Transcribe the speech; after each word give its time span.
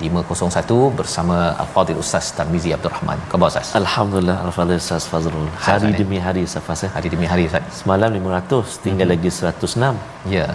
501 0.00 0.98
bersama 0.98 1.54
Al-Fadhil 1.62 1.98
Ustaz 2.02 2.34
Tarmizi 2.36 2.74
Abdul 2.76 2.92
Rahman. 2.96 3.18
Khabar 3.30 3.48
Ustaz? 3.52 3.70
Alhamdulillah 3.82 4.36
Al-Fadhil 4.46 4.80
Ustaz 4.82 5.06
Fazrul. 5.12 5.48
Hari 5.68 5.90
Ustaz, 5.90 5.98
demi 6.00 6.18
hari 6.26 6.40
Ustaz 6.48 6.62
Fazrul. 6.68 6.90
Hari 6.96 7.08
demi 7.14 7.26
hari 7.32 7.44
Ustaz. 7.48 7.62
Semalam 7.80 8.10
500, 8.10 8.82
tinggal 8.84 9.08
lagi 9.14 9.30
106. 9.30 9.94
Ya. 10.36 10.46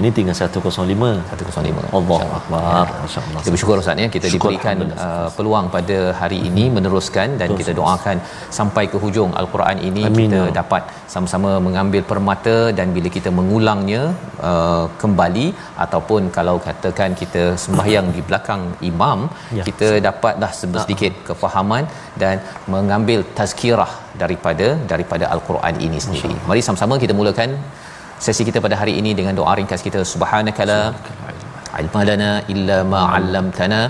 Ini 0.00 0.08
tinggal 0.16 0.36
105. 0.36 1.10
105. 1.32 1.90
Allah. 1.98 2.20
Akbar. 2.38 2.86
Masya-Allah. 3.04 3.40
Kita 3.42 3.52
bersyukur 3.54 3.76
Ustaz 3.82 4.02
ya 4.04 4.08
kita 4.16 4.26
Syukur, 4.32 4.50
diberikan 4.52 4.76
uh, 5.06 5.28
peluang 5.36 5.66
pada 5.76 5.98
hari 6.20 6.38
ini 6.48 6.64
meneruskan 6.76 7.28
dan 7.40 7.48
Betul, 7.48 7.58
kita 7.60 7.72
doakan 7.80 8.16
sampai 8.58 8.84
ke 8.92 8.96
hujung 9.04 9.30
al-Quran 9.40 9.78
ini 9.88 10.02
Amin, 10.08 10.18
kita 10.18 10.40
ya 10.48 10.54
dapat 10.60 10.82
sama-sama 11.14 11.50
mengambil 11.66 12.02
permata 12.12 12.56
dan 12.78 12.88
bila 12.96 13.08
kita 13.16 13.32
mengulangnya 13.38 14.02
uh, 14.50 14.84
kembali 15.02 15.46
ataupun 15.84 16.22
kalau 16.38 16.56
katakan 16.68 17.10
kita 17.22 17.44
sembahyang 17.64 18.08
di 18.16 18.22
belakang 18.28 18.64
imam 18.90 19.18
Ya. 19.56 19.62
kita 19.68 19.88
dapatlah 20.06 20.48
sedikit 20.58 21.12
kefahaman 21.28 21.84
dan 22.22 22.36
mengambil 22.74 23.20
tazkirah 23.38 23.92
daripada 24.22 24.66
daripada 24.92 25.24
al-Quran 25.34 25.74
ini 25.86 25.98
sendiri. 26.04 26.36
Mari 26.48 26.60
sama-sama 26.66 26.94
kita 27.02 27.14
mulakan 27.20 27.50
sesi 28.24 28.42
kita 28.48 28.58
pada 28.66 28.76
hari 28.80 28.94
ini 29.00 29.10
dengan 29.18 29.34
doa 29.40 29.54
ringkas 29.60 29.82
kita. 29.86 30.02
Subhanakala. 30.12 30.80
Ilma 31.80 32.02
lana 32.08 32.30
illa 32.52 32.76
ma 32.92 33.00
'allamtana. 33.14 33.80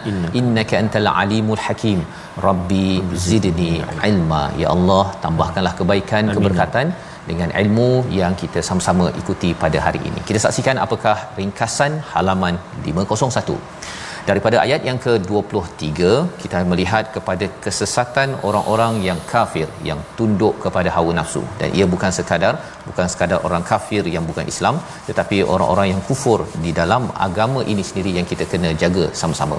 Innaka 0.41 0.75
antal 0.83 1.09
alimul 1.23 1.63
hakim. 1.67 1.99
Rabbi 2.47 2.87
zidni 3.27 3.75
ilma. 4.11 4.43
ya 4.63 4.69
Allah 4.77 5.05
tambahkanlah 5.25 5.75
kebaikan 5.81 6.25
keberkatan 6.37 6.89
dengan 7.31 7.51
ilmu 7.61 7.91
yang 8.21 8.35
kita 8.43 8.61
sama-sama 8.69 9.07
ikuti 9.21 9.51
pada 9.63 9.79
hari 9.87 10.01
ini. 10.09 10.21
Kita 10.29 10.41
saksikan 10.47 10.79
apakah 10.87 11.17
ringkasan 11.39 11.95
halaman 12.15 12.57
501 12.89 13.57
daripada 14.29 14.57
ayat 14.65 14.81
yang 14.89 14.99
ke-23 15.05 15.89
kita 16.43 16.59
melihat 16.71 17.05
kepada 17.17 17.47
kesesatan 17.65 18.29
orang-orang 18.49 18.95
yang 19.09 19.19
kafir 19.33 19.69
yang 19.89 20.01
tunduk 20.19 20.55
kepada 20.65 20.91
hawa 20.97 21.13
nafsu 21.19 21.43
dan 21.61 21.69
ia 21.79 21.87
bukan 21.95 22.11
sekadar 22.19 22.55
bukan 22.89 23.07
sekadar 23.13 23.39
orang 23.49 23.63
kafir 23.71 24.03
yang 24.15 24.25
bukan 24.31 24.47
Islam 24.53 24.77
tetapi 25.09 25.39
orang-orang 25.55 25.87
yang 25.93 26.03
kufur 26.09 26.39
di 26.65 26.73
dalam 26.81 27.05
agama 27.29 27.63
ini 27.73 27.85
sendiri 27.91 28.13
yang 28.19 28.27
kita 28.33 28.47
kena 28.53 28.73
jaga 28.83 29.07
sama-sama. 29.21 29.59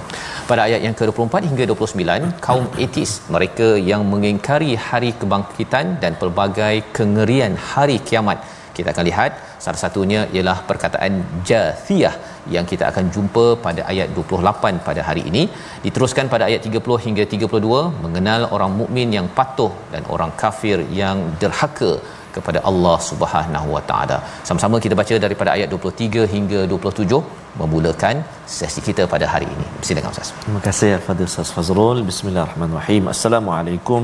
Pada 0.52 0.62
ayat 0.68 0.82
yang 0.88 0.96
ke-24 1.00 1.36
hingga 1.50 1.66
29 1.72 2.44
kaum 2.48 2.68
etis 2.86 3.14
mereka 3.36 3.70
yang 3.92 4.04
mengingkari 4.14 4.72
hari 4.90 5.12
kebangkitan 5.22 5.88
dan 6.04 6.14
pelbagai 6.22 6.76
kengerian 7.00 7.56
hari 7.72 7.98
kiamat 8.10 8.40
kita 8.78 8.90
akan 8.94 9.06
lihat 9.10 9.32
salah 9.66 9.80
satunya 9.84 10.22
ialah 10.36 10.58
perkataan 10.70 11.14
jathiyah 11.50 12.14
yang 12.56 12.66
kita 12.72 12.84
akan 12.92 13.06
jumpa 13.16 13.46
pada 13.66 13.82
ayat 13.92 14.10
28 14.18 14.86
pada 14.90 15.02
hari 15.08 15.24
ini 15.32 15.44
diteruskan 15.86 16.28
pada 16.34 16.44
ayat 16.50 16.62
30 16.70 17.06
hingga 17.06 17.24
32 17.34 17.82
mengenal 18.06 18.44
orang 18.58 18.74
mukmin 18.82 19.10
yang 19.18 19.28
patuh 19.40 19.72
dan 19.96 20.04
orang 20.16 20.32
kafir 20.44 20.80
yang 21.02 21.20
derhaka 21.42 21.92
kepada 22.38 22.60
Allah 22.70 22.98
Subhanahu 23.10 23.68
Wa 23.76 23.84
Taala. 23.90 24.18
Sama-sama 24.50 24.78
kita 24.86 24.98
baca 25.02 25.16
daripada 25.26 25.50
ayat 25.56 25.70
23 25.78 26.28
hingga 26.36 26.60
27 26.74 27.22
memulakan 27.62 28.16
sesi 28.58 28.82
kita 28.90 29.06
pada 29.14 29.26
hari 29.34 29.48
ini. 29.56 29.66
Silakan 29.88 30.14
Ustaz. 30.16 30.32
Terima 30.44 30.62
kasih 30.68 30.92
Al-Fadhil 31.00 31.30
Ustaz 31.32 31.52
Fazrul. 31.58 32.00
Bismillahirrahmanirrahim. 32.12 33.06
Assalamualaikum 33.16 34.02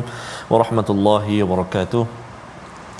warahmatullahi 0.53 1.38
wabarakatuh. 1.46 2.22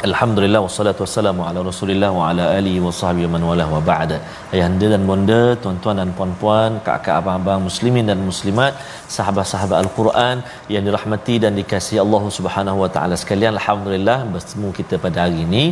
Alhamdulillah 0.08 0.60
wassalatu 0.64 1.02
wassalamu 1.04 1.42
ala 1.48 1.60
Rasulillah 1.68 2.10
wa 2.16 2.24
ala 2.30 2.46
alihi 2.56 2.80
wa 2.86 2.92
sahbihi 2.98 3.28
man 3.34 3.44
wala 3.50 3.66
wa 3.74 3.80
ba'da. 3.90 4.18
Ayahanda 4.54 4.88
dan 4.94 5.02
bonda, 5.10 5.44
tuan-tuan 5.64 5.96
dan 6.00 6.10
puan-puan, 6.18 6.72
kakak 6.88 7.14
abang-abang 7.20 7.62
muslimin 7.68 8.04
dan 8.12 8.20
muslimat, 8.30 8.74
sahabat-sahabat 9.16 9.78
Al-Quran 9.84 10.44
yang 10.74 10.84
dirahmati 10.88 11.36
dan 11.46 11.56
dikasihi 11.60 12.02
Allah 12.06 12.24
Subhanahu 12.40 12.84
wa 12.84 12.90
taala 12.96 13.16
sekalian. 13.24 13.56
Alhamdulillah 13.60 14.20
bertemu 14.36 14.70
kita 14.80 15.00
pada 15.06 15.18
hari 15.24 15.40
ini 15.48 15.66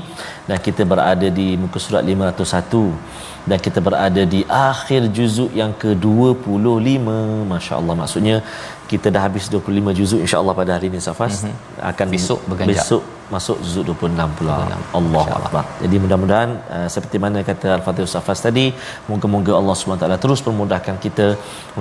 dan 0.48 0.58
kita 0.68 0.88
berada 0.92 1.28
di 1.40 1.48
muka 1.64 1.84
surat 1.86 2.04
501 2.16 3.52
dan 3.52 3.60
kita 3.68 3.80
berada 3.88 4.24
di 4.34 4.44
akhir 4.72 5.12
juzuk 5.18 5.52
yang 5.62 5.72
ke-25 5.82 7.08
masya-Allah 7.54 7.96
maksudnya 8.02 8.38
kita 8.92 9.10
dah 9.16 9.24
habis 9.28 9.48
25 9.52 10.00
juzuk 10.00 10.20
insya-Allah 10.26 10.56
pada 10.62 10.72
hari 10.78 10.88
ini 10.94 11.02
Safas 11.08 11.36
mm-hmm. 11.42 11.90
akan 11.92 12.08
Besok 12.16 12.40
berganjak. 12.52 12.80
besok 12.86 13.04
masuk 13.36 13.58
juzuk 13.64 13.84
26 13.90 14.38
pula 14.40 14.56
26. 14.58 15.00
Allah 15.00 15.24
InsyaAllah. 15.26 15.50
akbar 15.50 15.64
jadi 15.84 15.96
mudah-mudahan 16.04 16.52
uh, 16.76 16.88
seperti 16.96 17.18
mana 17.26 17.40
kata 17.50 17.68
Al-Fatih 17.78 18.08
Safas 18.16 18.42
tadi 18.48 18.66
moga-moga 19.12 19.54
Allah 19.60 19.76
Taala 20.02 20.18
terus 20.26 20.42
permudahkan 20.48 20.98
kita 21.06 21.28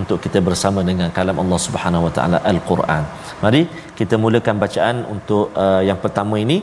untuk 0.00 0.18
kita 0.26 0.40
bersama 0.48 0.82
dengan 0.90 1.10
kalam 1.18 1.38
Allah 1.44 1.60
Subhanahu 1.66 2.06
Wa 2.06 2.12
Taala 2.18 2.40
Al-Quran 2.52 3.02
mari 3.44 3.62
kita 4.00 4.16
mulakan 4.24 4.56
bacaan 4.64 4.96
untuk 5.14 5.44
uh, 5.64 5.82
yang 5.88 5.98
pertama 6.04 6.36
ini 6.44 6.58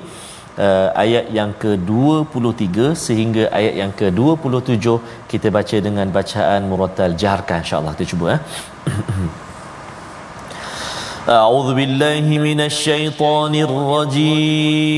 uh, 0.66 0.90
ayat 1.04 1.26
yang 1.40 1.52
ke-23 1.64 2.94
sehingga 3.08 3.44
ayat 3.60 3.74
yang 3.82 3.92
ke-27 4.00 4.86
kita 5.34 5.48
baca 5.58 5.78
dengan 5.88 6.08
bacaan 6.20 6.62
murattal 6.72 7.18
jaharkan 7.24 7.60
insya-Allah 7.66 7.94
kita 7.98 8.08
cuba 8.14 8.28
eh 8.36 8.42
أعوذ 11.30 11.74
بالله 11.74 12.38
من 12.40 12.62
الشيطان 12.62 13.56
الرجيم. 13.56 14.98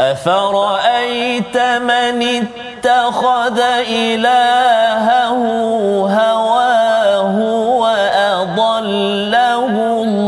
أفرأيت 0.00 1.56
من 1.56 2.22
اتخذ 2.42 3.58
إلهه 3.88 5.42
هواه 6.10 7.36
وأضله 7.78 8.82
الله 8.82 10.27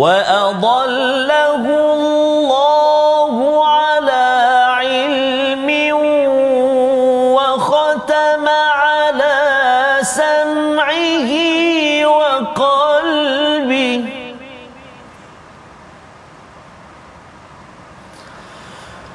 وأضله 0.00 1.64
الله 1.92 3.34
على 3.68 4.26
علم 4.80 5.68
وختم 7.36 8.48
على 8.48 9.36
سمعه 10.02 11.30
وقلبه 12.06 14.04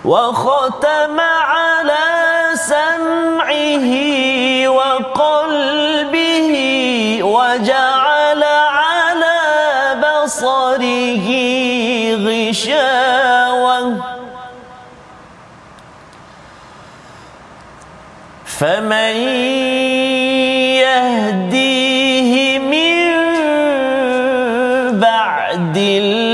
وختم 0.06 1.20
على 1.20 2.06
سمعه 2.54 3.90
وقلبه 4.70 6.50
وجعل 7.24 7.85
بصره 10.86 12.16
غشاوة. 12.26 13.96
فمن 18.46 19.16
يهديه 20.86 22.60
من 22.60 23.06
بعد 25.00 25.78
الله 25.78 26.26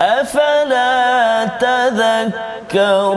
أفلا 0.00 1.44
تذكرون؟ 1.60 3.08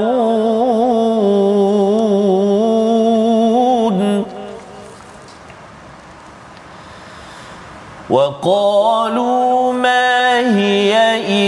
وقالوا 8.12 9.74
ما 9.74 10.40
هي 10.40 10.94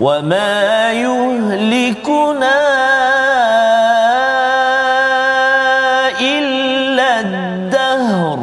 وما 0.03 0.91
يهلكنا 0.91 2.59
إلا 6.19 7.19
الدهر 7.19 8.39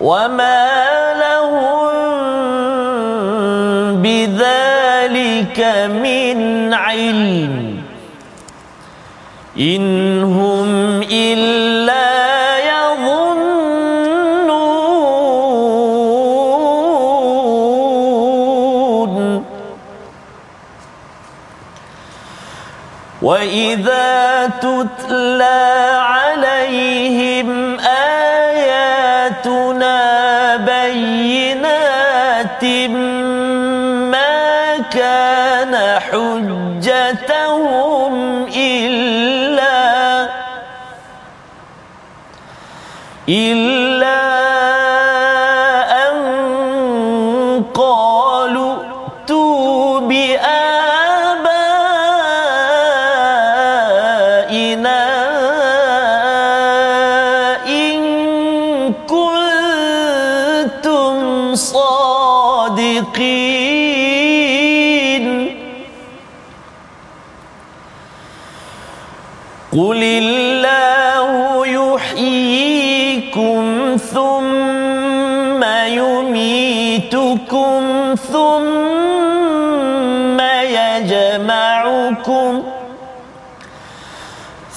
وما 0.00 0.66
لهم 1.14 1.94
بذلك 4.02 5.58
من 6.02 6.74
علم 6.74 7.82
إن 9.58 10.23
وإذا 23.21 24.49
تتلى 24.61 25.97
عليهم 25.99 27.79
آياتنا 27.79 29.95
بينات 30.55 31.69
ما 34.11 34.77
كان 34.91 35.99
حجتهم 35.99 38.13
إلا 38.55 40.29
إلا 43.29 43.82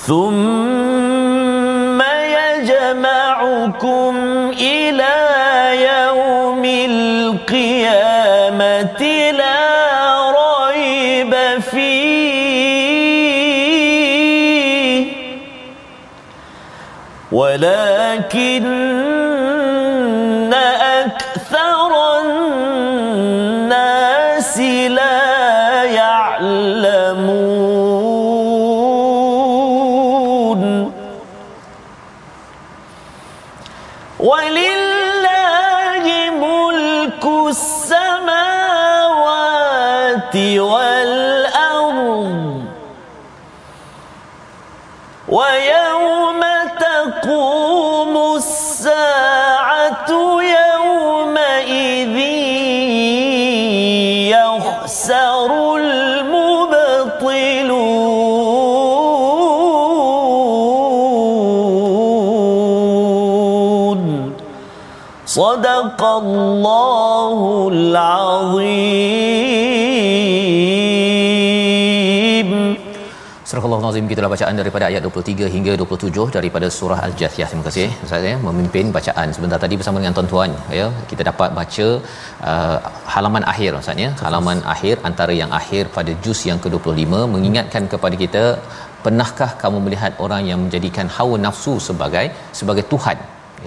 ثم 0.08 2.02
يجمعكم 2.40 4.16
إلى 4.60 5.16
يوم 5.92 6.66
القيامة 7.46 8.22
لا 9.32 10.32
ريب 10.32 11.34
فيه 11.72 12.28
ولكن 17.32 18.64
أكثر 20.54 21.92
الناس 23.02 23.78
لا 24.90 25.17
يخسر 55.07 55.77
المبطلون 55.77 56.33
صدق 65.27 66.03
الله 66.05 67.69
العظيم 67.73 69.36
Nazim 73.88 74.06
gitulah 74.12 74.30
bacaan 74.34 74.56
daripada 74.62 74.86
ayat 74.90 75.02
23 75.10 75.52
hingga 75.56 75.74
27 75.82 76.26
daripada 76.38 76.68
surah 76.78 77.00
Al-Jathiyah. 77.08 77.48
Terima 77.52 77.66
kasih 77.68 77.88
Ustaz 78.08 78.28
ya 78.30 78.36
memimpin 78.48 78.88
bacaan 78.98 79.28
sebentar 79.38 79.60
tadi 79.64 79.78
bersama 79.80 80.02
dengan 80.02 80.16
tuan-tuan 80.18 80.52
ya. 80.80 80.88
Kita 81.12 81.24
dapat 81.30 81.50
baca 81.60 81.88
uh, 82.52 82.78
halaman 83.14 83.46
akhir 83.54 83.72
Ustaz 83.82 84.04
ya. 84.06 84.12
Halaman 84.26 84.60
akhir 84.76 84.96
antara 85.10 85.36
yang 85.42 85.54
akhir 85.62 85.84
pada 85.98 86.14
juz 86.26 86.42
yang 86.50 86.62
ke-25 86.66 87.24
mengingatkan 87.36 87.86
kepada 87.94 88.18
kita 88.24 88.44
pernahkah 89.06 89.50
kamu 89.64 89.78
melihat 89.88 90.14
orang 90.26 90.44
yang 90.52 90.60
menjadikan 90.66 91.08
hawa 91.18 91.36
nafsu 91.48 91.76
sebagai 91.90 92.26
sebagai 92.60 92.86
tuhan 92.94 93.18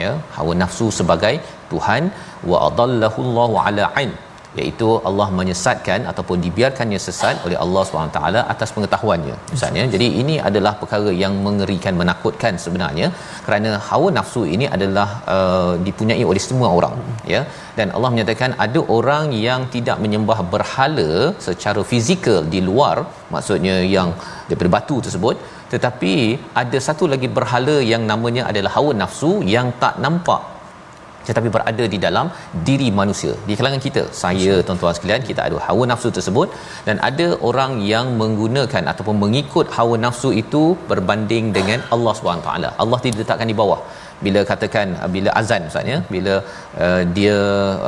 ya 0.03 0.11
hawa 0.39 0.53
nafsu 0.63 0.87
sebagai 0.99 1.35
tuhan 1.71 2.03
wa 2.51 2.59
adallahu 2.69 3.21
Allahu 3.27 3.55
ala 3.67 3.87
ilm 4.03 4.19
iaitu 4.59 4.89
Allah 5.09 5.27
menyesatkan 5.39 6.01
ataupun 6.11 6.39
dibiarkannya 6.45 6.99
sesat 7.07 7.37
oleh 7.47 7.57
Allah 7.65 7.83
SWT 7.87 8.21
atas 8.53 8.71
pengetahuannya. 8.77 9.37
Misalnya 9.55 9.85
jadi 9.95 10.07
ini 10.23 10.37
adalah 10.49 10.73
perkara 10.81 11.13
yang 11.23 11.35
mengerikan 11.47 11.95
menakutkan 12.01 12.55
sebenarnya 12.65 13.09
kerana 13.47 13.73
hawa 13.89 14.09
nafsu 14.19 14.43
ini 14.55 14.67
adalah 14.77 15.09
uh, 15.37 15.73
dipunyai 15.87 16.25
oleh 16.33 16.43
semua 16.49 16.71
orang 16.79 16.97
ya. 17.35 17.43
Dan 17.79 17.89
Allah 17.97 18.11
menyatakan 18.15 18.53
ada 18.67 18.81
orang 18.99 19.27
yang 19.47 19.63
tidak 19.75 19.99
menyembah 20.05 20.41
berhala 20.55 21.11
secara 21.47 21.83
fizikal 21.93 22.41
di 22.55 22.63
luar 22.69 22.97
maksudnya 23.35 23.77
yang 23.97 24.11
daripada 24.49 24.71
batu 24.77 24.97
tersebut 25.07 25.37
tetapi 25.73 26.15
ada 26.63 26.79
satu 26.87 27.05
lagi 27.13 27.29
berhala 27.37 27.77
yang 27.93 28.03
namanya 28.13 28.43
adalah 28.51 28.73
hawa 28.77 28.93
nafsu 29.03 29.33
yang 29.55 29.69
tak 29.83 29.95
nampak 30.05 30.43
tetapi 31.29 31.49
berada 31.55 31.85
di 31.95 31.99
dalam 32.07 32.27
diri 32.69 32.89
manusia. 33.01 33.33
Di 33.49 33.55
kalangan 33.61 33.83
kita 33.87 34.03
saya 34.23 34.55
tuan-tuan 34.67 34.97
sekalian 34.99 35.25
kita 35.31 35.41
ada 35.49 35.59
hawa 35.69 35.87
nafsu 35.93 36.11
tersebut 36.19 36.49
dan 36.89 36.99
ada 37.09 37.29
orang 37.51 37.73
yang 37.93 38.07
menggunakan 38.23 38.85
ataupun 38.93 39.17
mengikut 39.25 39.67
hawa 39.79 39.97
nafsu 40.07 40.31
itu 40.43 40.63
berbanding 40.93 41.47
dengan 41.59 41.81
Allah 41.97 42.15
SWT 42.19 42.49
Allah 42.85 42.99
tidak 43.05 43.21
letakkan 43.23 43.51
di 43.53 43.59
bawah. 43.63 43.81
Bila 44.25 44.41
katakan 44.49 44.87
uh, 45.03 45.09
bila 45.15 45.31
azan 45.41 45.63
ustaz 45.69 45.91
ya 45.93 45.99
bila 46.15 46.35
uh, 46.85 47.03
dia 47.17 47.37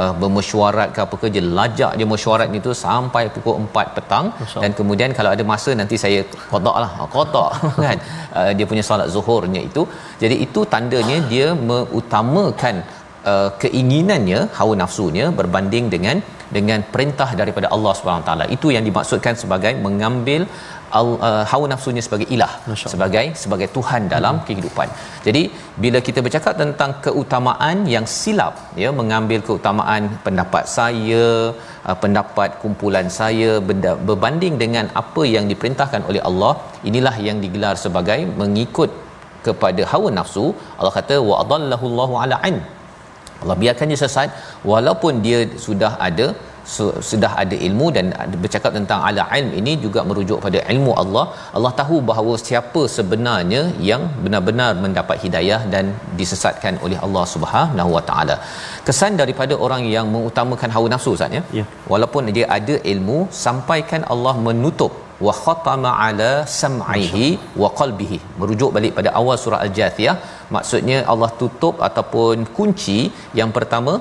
uh, 0.03 0.12
bermesyuarat 0.21 0.89
ke 0.97 1.01
apa 1.05 1.17
ke 1.23 1.27
dia 1.35 1.45
lajak 1.59 1.93
dia 1.99 2.07
mesyuarat 2.12 2.49
itu 2.61 2.73
sampai 2.85 3.25
pukul 3.35 3.55
4 3.65 3.97
petang. 3.97 4.27
Dan 4.62 4.71
kemudian 4.79 5.12
kalau 5.19 5.31
ada 5.35 5.45
masa 5.53 5.71
nanti 5.81 5.99
saya 6.05 6.21
qadaklah 6.53 6.91
qadak 7.17 7.51
kan? 7.87 7.99
Uh, 8.39 8.51
dia 8.57 8.67
punya 8.71 8.85
solat 8.89 9.09
zuhurnya 9.17 9.62
itu. 9.69 9.85
Jadi 10.23 10.39
itu 10.47 10.62
tandanya 10.75 11.19
dia 11.33 11.49
mengutamakan 11.71 12.77
uh, 13.31 13.50
keinginannya 13.62 14.41
hawa 14.59 14.75
nafsunya 14.83 15.26
berbanding 15.41 15.88
dengan 15.95 16.19
dengan 16.57 16.81
perintah 16.95 17.31
daripada 17.41 17.67
Allah 17.75 17.93
Subhanahu 17.99 18.26
taala 18.29 18.47
itu 18.57 18.69
yang 18.76 18.85
dimaksudkan 18.88 19.35
sebagai 19.43 19.73
mengambil 19.87 20.41
uh, 21.00 21.45
hawa 21.50 21.67
nafsunya 21.73 22.02
sebagai 22.07 22.26
ilah 22.37 22.52
sebagai 22.95 23.25
sebagai 23.43 23.69
tuhan 23.76 24.02
dalam 24.14 24.35
hmm. 24.37 24.45
kehidupan. 24.49 24.88
Jadi 25.26 25.43
bila 25.85 25.99
kita 26.09 26.21
bercakap 26.26 26.55
tentang 26.62 26.93
keutamaan 27.07 27.79
yang 27.95 28.07
silap 28.17 28.57
ya 28.83 28.91
mengambil 29.00 29.41
keutamaan 29.49 30.02
pendapat 30.26 30.67
saya, 30.76 31.25
uh, 31.88 31.97
pendapat 32.05 32.61
kumpulan 32.64 33.09
saya 33.21 33.52
benda, 33.71 33.95
berbanding 34.11 34.57
dengan 34.64 34.88
apa 35.02 35.25
yang 35.37 35.47
diperintahkan 35.52 36.05
oleh 36.11 36.23
Allah, 36.31 36.52
inilah 36.91 37.17
yang 37.29 37.41
digelar 37.47 37.75
sebagai 37.87 38.21
mengikut 38.43 38.93
kepada 39.47 39.83
hawa 39.95 40.09
nafsu. 40.21 40.47
Allah 40.79 40.95
kata 41.00 41.17
wa 41.31 41.37
adallahu 41.43 41.87
Allahu 41.93 42.17
ala 42.25 42.38
an. 42.50 42.57
Allah 43.42 43.58
biarkan 43.64 43.92
dia 43.92 44.00
sesat 44.04 44.30
walaupun 44.72 45.22
dia 45.26 45.40
sudah 45.66 45.92
ada 46.08 46.28
sudah 47.11 47.30
ada 47.42 47.56
ilmu 47.66 47.87
dan 47.96 48.06
bercakap 48.42 48.72
tentang 48.78 49.00
ala 49.08 49.22
ilm 49.38 49.52
ini 49.61 49.72
juga 49.84 50.00
merujuk 50.08 50.38
pada 50.46 50.58
ilmu 50.72 50.92
Allah 51.02 51.25
Allah 51.58 51.72
tahu 51.80 51.96
bahawa 52.11 52.34
siapa 52.46 52.82
sebenarnya 52.96 53.62
yang 53.90 54.02
benar-benar 54.25 54.70
mendapat 54.84 55.16
hidayah 55.25 55.61
dan 55.75 55.87
disesatkan 56.20 56.76
oleh 56.87 56.99
Allah 57.06 57.25
Subhanahu 57.34 57.90
Wa 57.96 58.02
Taala. 58.11 58.37
Kesan 58.88 59.18
daripada 59.22 59.56
orang 59.66 59.84
yang 59.96 60.08
mengutamakan 60.14 60.72
hawa 60.76 60.88
nafsu 60.94 61.12
Ustaz 61.16 61.38
ya? 61.38 61.44
Yeah. 61.58 61.68
walaupun 61.92 62.32
dia 62.37 62.49
ada 62.58 62.76
ilmu 62.94 63.20
sampaikan 63.46 64.02
Allah 64.14 64.37
menutup. 64.49 64.94
Wa 65.26 65.32
khatama 65.42 65.90
ala 66.04 66.30
sam'ihi 66.61 67.26
wa 67.62 67.68
qalbihi. 67.80 68.16
Merujuk 68.40 68.70
balik 68.76 68.92
pada 68.99 69.11
awal 69.20 69.37
surah 69.42 69.61
al-jathiyah 69.66 70.14
maksudnya 70.56 70.99
Allah 71.12 71.30
tutup 71.40 71.76
ataupun 71.88 72.49
kunci 72.56 72.99
yang 73.40 73.50
pertama 73.56 73.94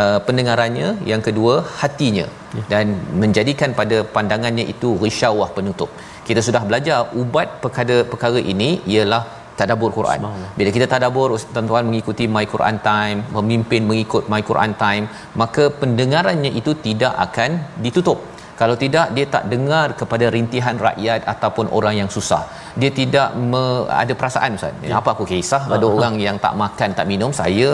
uh, 0.00 0.18
pendengarannya 0.26 0.88
yang 1.12 1.22
kedua 1.28 1.54
hatinya 1.80 2.26
ya. 2.58 2.64
dan 2.72 2.86
menjadikan 3.22 3.72
pada 3.80 3.98
pandangannya 4.16 4.66
itu 4.74 4.90
risyawah 5.06 5.48
penutup 5.58 5.90
kita 6.28 6.40
sudah 6.48 6.62
belajar 6.70 6.98
ubat 7.22 7.48
perkara-perkara 7.64 8.40
ini 8.54 8.70
ialah 8.94 9.22
tadabbur 9.60 9.90
Quran. 9.98 10.20
Bila 10.58 10.70
kita 10.76 10.86
tadabbur 10.94 11.28
tuan-tuan 11.54 11.84
mengikuti 11.90 12.24
My 12.34 12.44
Quran 12.54 12.76
Time, 12.88 13.18
memimpin 13.36 13.82
mengikut 13.90 14.24
My 14.32 14.42
Quran 14.50 14.72
Time, 14.84 15.04
maka 15.42 15.64
pendengarannya 15.82 16.50
itu 16.60 16.74
tidak 16.86 17.14
akan 17.26 17.50
ditutup. 17.86 18.20
Kalau 18.60 18.74
tidak 18.82 19.06
dia 19.16 19.26
tak 19.34 19.44
dengar 19.52 19.86
kepada 20.00 20.26
rintihan 20.36 20.76
rakyat 20.86 21.20
ataupun 21.32 21.66
orang 21.78 21.94
yang 22.00 22.10
susah. 22.16 22.42
Dia 22.80 22.90
tidak 23.00 23.28
me, 23.50 23.64
ada 24.02 24.12
perasaan 24.20 24.58
ustaz. 24.58 24.74
Ya. 24.82 24.98
Apa 25.00 25.10
aku 25.14 25.24
kisah 25.32 25.62
pada 25.72 25.84
uh-huh. 25.86 25.96
orang 25.98 26.14
yang 26.26 26.36
tak 26.46 26.54
makan, 26.62 26.90
tak 26.98 27.06
minum, 27.12 27.30
saya 27.40 27.70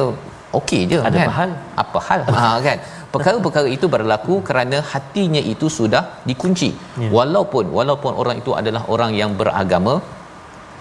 okey 0.58 0.82
je 0.90 0.98
ada 1.08 1.18
kan 1.20 1.32
hal 1.38 1.50
apa 1.82 1.98
hal 2.08 2.20
ha 2.34 2.42
kan 2.66 2.78
perkara-perkara 3.14 3.68
itu 3.76 3.86
berlaku 3.94 4.34
kerana 4.48 4.78
hatinya 4.92 5.42
itu 5.52 5.68
sudah 5.78 6.02
dikunci 6.28 6.70
ya. 7.04 7.08
walaupun 7.16 7.66
walaupun 7.78 8.12
orang 8.22 8.38
itu 8.42 8.52
adalah 8.60 8.82
orang 8.94 9.12
yang 9.20 9.32
beragama 9.40 9.94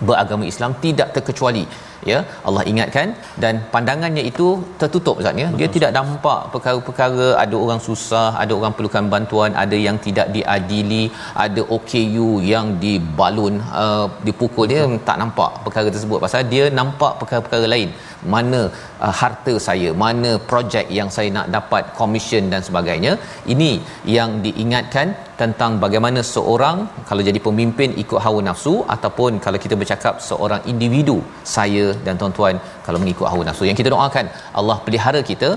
beragama 0.08 0.44
Islam 0.52 0.72
tidak 0.86 1.10
terkecuali 1.16 1.66
ya 2.12 2.20
Allah 2.48 2.64
ingatkan 2.72 3.08
dan 3.44 3.54
pandangannya 3.74 4.24
itu 4.32 4.48
tertutup 4.82 5.20
Ustaz 5.22 5.42
ya. 5.44 5.48
Dia 5.60 5.68
tidak 5.76 5.92
nampak 5.98 6.40
perkara-perkara 6.54 7.28
ada 7.44 7.56
orang 7.64 7.82
susah 7.88 8.30
ada 8.44 8.54
orang 8.60 8.74
perlukan 8.78 9.08
bantuan 9.14 9.52
ada 9.64 9.78
yang 9.88 9.98
tidak 10.06 10.30
diadili 10.36 11.04
ada 11.46 11.62
OKU 11.78 12.30
yang 12.54 12.68
dibalun 12.84 13.56
uh, 13.84 14.08
dipukul. 14.28 14.68
Dia 14.72 14.82
tak 15.10 15.20
nampak 15.24 15.52
perkara 15.66 15.88
tersebut. 15.96 16.20
Pasal 16.26 16.50
dia 16.54 16.66
nampak 16.82 17.14
perkara-perkara 17.22 17.68
lain. 17.76 17.92
Mana 18.34 18.62
uh, 19.06 19.14
harta 19.22 19.54
saya 19.68 19.90
mana 20.04 20.32
projek 20.50 20.88
yang 20.98 21.10
saya 21.16 21.30
nak 21.38 21.48
dapat 21.58 21.84
komisen 22.00 22.44
dan 22.54 22.62
sebagainya. 22.70 23.14
Ini 23.54 23.72
yang 24.18 24.30
diingatkan 24.46 25.08
tentang 25.42 25.72
bagaimana 25.84 26.20
seorang 26.34 26.78
kalau 27.10 27.22
jadi 27.30 27.40
pemimpin 27.48 27.90
ikut 28.04 28.20
hawa 28.26 28.42
nafsu 28.48 28.76
ataupun 28.96 29.42
kalau 29.46 29.60
kita 29.64 29.76
bercakap 29.82 30.22
seorang 30.30 30.62
individu 30.72 31.18
saya 31.56 31.86
dan 32.06 32.14
tuan-tuan 32.22 32.56
kalau 32.86 33.00
mengikut 33.04 33.28
hawa 33.32 33.44
nafsu. 33.50 33.64
Yang 33.70 33.78
kita 33.82 33.92
doakan 33.96 34.28
Allah 34.62 34.78
pelihara 34.88 35.22
kita. 35.32 35.52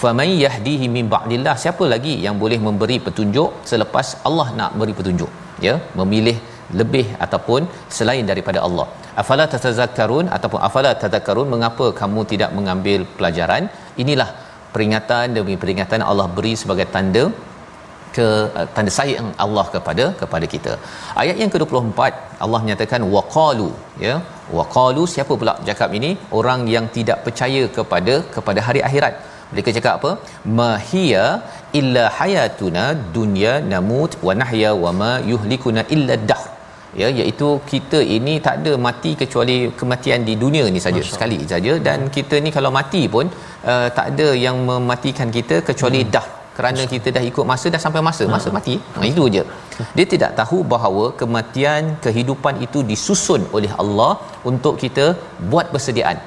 Faman 0.00 0.30
yahdihi 0.44 0.86
min 0.96 1.06
ba'dillah. 1.14 1.54
Siapa 1.64 1.84
lagi 1.92 2.14
yang 2.24 2.36
boleh 2.42 2.58
memberi 2.66 2.96
petunjuk 3.06 3.50
selepas 3.70 4.06
Allah 4.28 4.48
nak 4.58 4.72
beri 4.80 4.94
petunjuk? 5.00 5.30
Ya 5.66 5.74
memilih 6.00 6.36
lebih 6.80 7.06
ataupun 7.24 7.60
selain 7.96 8.24
daripada 8.30 8.58
Allah. 8.66 8.86
Afala 9.22 9.44
tatazakkarun 9.52 10.26
ataupun 10.36 10.60
afala 10.68 10.90
tadhakkarun 11.02 11.48
mengapa 11.54 11.86
kamu 12.00 12.20
tidak 12.32 12.50
mengambil 12.58 13.00
pelajaran? 13.18 13.64
Inilah 14.02 14.30
peringatan 14.74 15.36
demi 15.38 15.54
peringatan 15.62 16.02
Allah 16.10 16.26
beri 16.36 16.54
sebagai 16.62 16.86
tanda 16.94 17.24
ke 18.16 18.26
uh, 18.58 18.66
tanda 18.74 18.92
sayang 18.98 19.28
Allah 19.44 19.66
kepada 19.74 20.04
kepada 20.20 20.48
kita. 20.54 20.72
Ayat 21.22 21.36
yang 21.42 21.50
ke-24 21.54 22.00
Allah 22.46 22.60
menyatakan 22.64 23.02
waqalu 23.16 23.70
ya. 24.06 24.14
Waqalu 24.58 25.04
siapa 25.14 25.34
pula 25.42 25.54
cakap 25.68 25.92
ini? 25.98 26.10
Orang 26.40 26.62
yang 26.74 26.88
tidak 26.96 27.20
percaya 27.26 27.62
kepada 27.78 28.16
kepada 28.36 28.62
hari 28.68 28.82
akhirat. 28.88 29.14
Mereka 29.52 29.70
cakap 29.76 29.94
apa? 30.00 30.12
Mahiya 30.60 31.24
illa 31.80 32.04
hayatuna 32.18 32.84
dunya 33.16 33.54
namut 33.72 34.12
wa 34.26 34.34
nahya 34.42 34.72
wa 34.84 34.92
ma 35.00 35.12
yuhlikuna 35.32 35.82
illa 35.96 36.16
dahr 36.30 36.44
ya 37.00 37.08
iaitu 37.20 37.48
kita 37.70 37.98
ini 38.16 38.34
tak 38.46 38.56
ada 38.60 38.72
mati 38.86 39.10
kecuali 39.22 39.56
kematian 39.80 40.22
di 40.28 40.34
dunia 40.44 40.64
ni 40.74 40.80
saja 40.86 41.02
sekali 41.14 41.38
saja 41.52 41.72
dan 41.86 42.00
kita 42.16 42.38
ni 42.44 42.52
kalau 42.56 42.70
mati 42.78 43.02
pun 43.14 43.26
uh, 43.72 43.88
tak 43.98 44.06
ada 44.12 44.28
yang 44.46 44.58
mematikan 44.70 45.30
kita 45.38 45.58
kecuali 45.68 46.02
hmm. 46.02 46.10
dah 46.16 46.26
kerana 46.56 46.82
kita 46.92 47.08
dah 47.16 47.24
ikut 47.30 47.44
masa 47.52 47.66
dah 47.74 47.80
sampai 47.84 48.02
masa 48.08 48.24
masa 48.34 48.48
mati. 48.56 48.74
Ha, 48.94 49.06
itu 49.10 49.24
je. 49.36 49.42
Dia 49.96 50.06
tidak 50.12 50.30
tahu 50.40 50.58
bahawa 50.74 51.04
kematian 51.22 51.82
kehidupan 52.04 52.62
itu 52.66 52.80
disusun 52.90 53.42
oleh 53.56 53.72
Allah 53.84 54.12
untuk 54.50 54.76
kita 54.84 55.06
buat 55.52 55.68
persediaan 55.74 56.18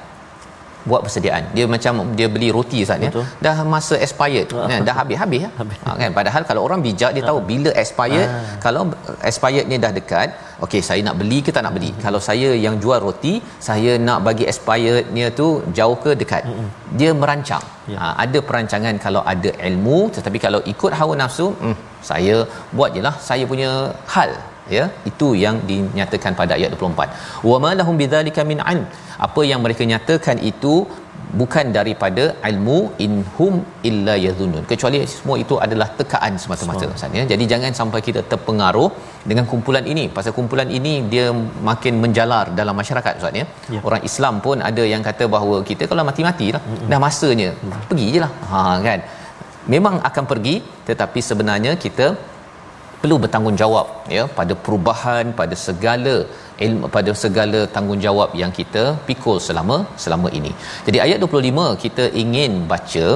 buat 0.90 1.00
persediaan. 1.06 1.44
Dia 1.56 1.64
macam 1.74 1.92
dia 2.18 2.28
beli 2.34 2.48
roti 2.56 2.80
Ustaz 2.86 3.06
ya. 3.06 3.10
Dah 3.46 3.56
masa 3.74 3.94
expired. 4.06 4.48
Uh. 4.58 4.66
kan 4.70 4.80
dah 4.88 4.94
habis-habis 5.00 5.40
ya. 5.46 5.50
Ha, 5.86 5.96
kan 6.00 6.10
padahal 6.18 6.42
kalau 6.50 6.60
orang 6.66 6.80
bijak 6.86 7.10
dia 7.16 7.24
tahu 7.30 7.40
bila 7.50 7.70
expired 7.82 8.30
kalau 8.66 8.82
expirednya 9.30 9.78
dah 9.84 9.92
dekat 9.98 10.28
okey 10.66 10.82
saya 10.88 11.00
nak 11.08 11.16
beli 11.20 11.38
ke 11.46 11.52
tak 11.56 11.64
nak 11.68 11.74
beli? 11.78 11.90
Uh 11.94 12.04
kalau 12.08 12.20
saya 12.28 12.48
yang 12.64 12.74
jual 12.82 13.00
roti 13.06 13.32
saya 13.68 13.92
nak 14.08 14.18
bagi 14.26 14.44
expirednya 14.52 15.26
tu 15.40 15.48
jauh 15.78 15.98
ke 16.04 16.12
dekat? 16.22 16.44
Uh 16.52 16.68
dia 17.00 17.10
merancang. 17.22 17.64
Ha, 18.00 18.06
ada 18.24 18.38
perancangan 18.48 18.94
kalau 19.04 19.22
ada 19.32 19.50
ilmu 19.68 19.98
tetapi 20.16 20.38
kalau 20.46 20.60
ikut 20.72 20.92
hawa 21.00 21.14
nafsu 21.20 21.46
hmm, 21.60 21.76
saya 22.10 22.36
buat 22.76 22.90
jelah 22.96 23.14
saya 23.28 23.44
punya 23.52 23.70
hal 24.14 24.30
ya 24.76 24.84
itu 25.10 25.28
yang 25.44 25.58
dinyatakan 25.70 26.32
pada 26.40 26.54
ayat 26.58 26.72
24 26.76 27.46
wa 27.50 27.58
ma 27.64 27.72
lahum 27.80 27.96
bidzalika 28.00 28.44
min 28.52 28.62
an 28.72 28.80
apa 29.28 29.42
yang 29.50 29.60
mereka 29.66 29.84
nyatakan 29.92 30.38
itu 30.52 30.74
bukan 31.40 31.66
daripada 31.76 32.24
ilmu 32.50 32.78
inhum 33.06 33.54
illa 33.88 34.14
yadhunnun 34.26 34.64
kecuali 34.72 34.98
semua 35.14 35.36
itu 35.44 35.54
adalah 35.66 35.88
tekaan 36.00 36.34
semata-mata 36.42 36.84
maksudnya 36.92 37.24
jadi 37.32 37.44
jangan 37.52 37.72
sampai 37.80 38.00
kita 38.08 38.22
terpengaruh 38.32 38.88
dengan 39.30 39.44
kumpulan 39.52 39.84
ini. 39.92 40.04
Pasal 40.16 40.32
kumpulan 40.38 40.68
ini 40.78 40.92
dia 41.12 41.26
makin 41.70 41.94
menjalar 42.04 42.44
dalam 42.60 42.74
masyarakat 42.80 43.12
ustaz 43.20 43.40
ya. 43.40 43.46
ya. 43.74 43.80
Orang 43.88 44.02
Islam 44.08 44.34
pun 44.46 44.58
ada 44.70 44.84
yang 44.92 45.02
kata 45.08 45.26
bahawa 45.34 45.56
kita 45.70 45.84
kalau 45.90 46.04
mati-matilah 46.10 46.62
mm-hmm. 46.64 46.88
dah 46.92 47.00
masanya 47.06 47.50
mm-hmm. 47.52 47.86
pergi 47.90 48.06
jelah 48.16 48.32
ha 48.50 48.62
kan. 48.88 49.00
Memang 49.74 49.94
akan 50.08 50.24
pergi 50.32 50.54
tetapi 50.88 51.20
sebenarnya 51.30 51.72
kita 51.84 52.06
perlu 53.00 53.16
bertanggungjawab 53.22 53.86
ya 54.16 54.22
pada 54.38 54.54
perubahan 54.64 55.24
pada 55.40 55.56
segala 55.66 56.14
ilmu 56.66 56.86
pada 56.96 57.10
segala 57.22 57.60
tanggungjawab 57.74 58.30
yang 58.40 58.52
kita 58.58 58.82
pikul 59.08 59.36
selama 59.46 59.76
selama 60.04 60.28
ini. 60.38 60.52
Jadi 60.86 60.98
ayat 61.04 61.18
25 61.26 61.82
kita 61.84 62.04
ingin 62.22 62.52
baca 62.72 63.06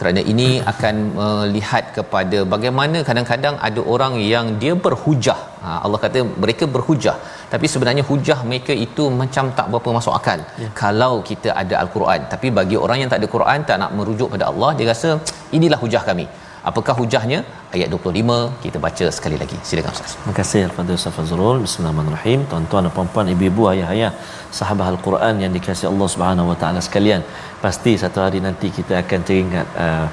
kerana 0.00 0.20
ini 0.32 0.48
akan 0.72 0.94
melihat 1.18 1.84
kepada 1.96 2.38
bagaimana 2.54 3.00
kadang-kadang 3.08 3.56
ada 3.68 3.80
orang 3.94 4.14
yang 4.34 4.46
dia 4.62 4.74
berhujah. 4.86 5.40
Ha, 5.64 5.70
Allah 5.84 5.98
kata 6.04 6.20
mereka 6.44 6.66
berhujah 6.76 7.16
tapi 7.52 7.66
sebenarnya 7.72 8.04
hujah 8.10 8.38
mereka 8.50 8.74
itu 8.86 9.04
macam 9.22 9.44
tak 9.58 9.66
berapa 9.72 9.90
masuk 9.98 10.14
akal 10.18 10.40
ya. 10.62 10.70
kalau 10.82 11.12
kita 11.30 11.50
ada 11.62 11.74
al-Quran. 11.82 12.22
Tapi 12.34 12.48
bagi 12.60 12.78
orang 12.84 13.00
yang 13.02 13.10
tak 13.14 13.20
ada 13.22 13.28
Quran 13.36 13.60
tak 13.70 13.78
nak 13.82 13.92
merujuk 13.98 14.30
pada 14.36 14.46
Allah 14.52 14.70
dia 14.78 14.88
rasa 14.94 15.10
inilah 15.58 15.80
hujah 15.84 16.04
kami. 16.10 16.26
Apakah 16.70 16.94
hujahnya? 16.98 17.38
Ayat 17.74 17.88
25 17.94 18.62
kita 18.64 18.78
baca 18.84 19.06
sekali 19.16 19.36
lagi. 19.42 19.56
Silakan 19.68 19.92
Ustaz. 19.96 20.12
Terima 20.14 20.34
kasih 20.38 20.60
kepada 20.70 20.90
Ustaz 20.98 21.14
Fazrul. 21.16 21.58
Bismillahirrahmanirrahim. 21.64 22.40
Tuan-tuan 22.50 22.86
dan 22.86 22.92
puan-puan, 22.96 23.26
ibu-ibu, 23.34 23.62
ayah-ayah, 23.72 24.12
sahabat 24.58 24.86
Al-Quran 24.92 25.42
yang 25.42 25.52
dikasihi 25.56 25.88
Allah 25.92 26.08
Subhanahu 26.14 26.50
Wa 26.52 26.56
Taala 26.62 26.80
sekalian. 26.88 27.26
Pasti 27.64 27.98
satu 28.02 28.22
hari 28.24 28.38
nanti 28.46 28.70
kita 28.78 28.94
akan 29.02 29.20
teringat 29.26 29.66
uh, 29.86 30.06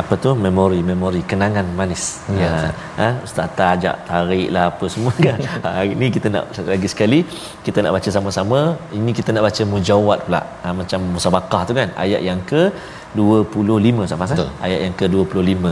apa 0.00 0.14
tu 0.24 0.30
memori-memori 0.44 1.20
kenangan 1.30 1.66
manis. 1.78 2.04
Ya. 2.40 2.50
Uh, 2.50 2.70
ha? 3.00 3.08
Ustaz 3.26 3.48
tak 3.58 3.68
ajak 3.76 3.96
tarik 4.08 4.48
lah 4.54 4.64
apa 4.72 4.84
semua 4.94 5.12
kan. 5.26 5.38
Hari 5.76 5.92
ni 6.00 6.08
kita 6.16 6.28
nak 6.34 6.44
satu 6.56 6.70
lagi 6.74 6.88
sekali 6.94 7.20
kita 7.66 7.78
nak 7.84 7.92
baca 7.96 8.08
sama-sama. 8.16 8.60
Ini 8.98 9.10
kita 9.18 9.30
nak 9.36 9.44
baca 9.48 9.62
mujawad 9.74 10.18
pula. 10.26 10.42
Ha, 10.62 10.72
macam 10.80 11.00
musabakah 11.14 11.62
tu 11.68 11.76
kan. 11.80 11.88
Ayat 12.04 12.22
yang 12.28 12.40
ke 12.50 12.62
25 13.20 14.06
Ustaz 14.06 14.18
Fazal. 14.22 14.48
Ayat 14.64 14.80
yang 14.86 14.94
ke-25. 15.00 15.64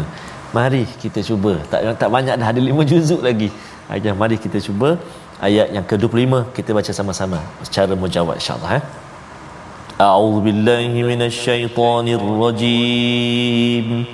Mari 0.58 0.84
kita 1.02 1.20
cuba. 1.28 1.52
Tak 1.72 1.80
tak 2.02 2.10
banyak 2.16 2.36
dah 2.40 2.48
ada 2.52 2.60
5 2.60 2.90
juzuk 2.92 3.22
lagi. 3.28 3.48
Ayat 3.92 4.14
mari 4.22 4.36
kita 4.44 4.58
cuba 4.66 4.88
ayat 5.48 5.68
yang 5.76 5.84
ke-25 5.90 6.32
kita 6.56 6.70
baca 6.78 6.92
sama-sama 6.98 7.38
secara 7.66 7.92
mujawad 8.02 8.36
insya-Allah 8.40 8.72
eh. 8.78 8.84
أعوذ 10.00 10.40
بالله 10.40 10.88
من 10.88 11.22
الشيطان 11.22 12.08
الرجيم. 12.08 14.04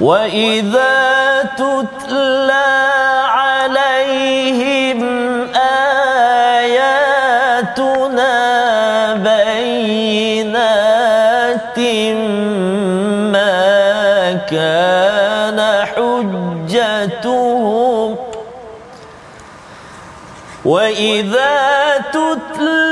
وإذا 0.00 1.42
تتلى 1.56 3.21
وإذا 20.72 21.98
تتلى 22.12 22.91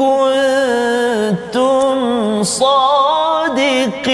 كنتم 0.00 1.96
صادقين 2.60 4.06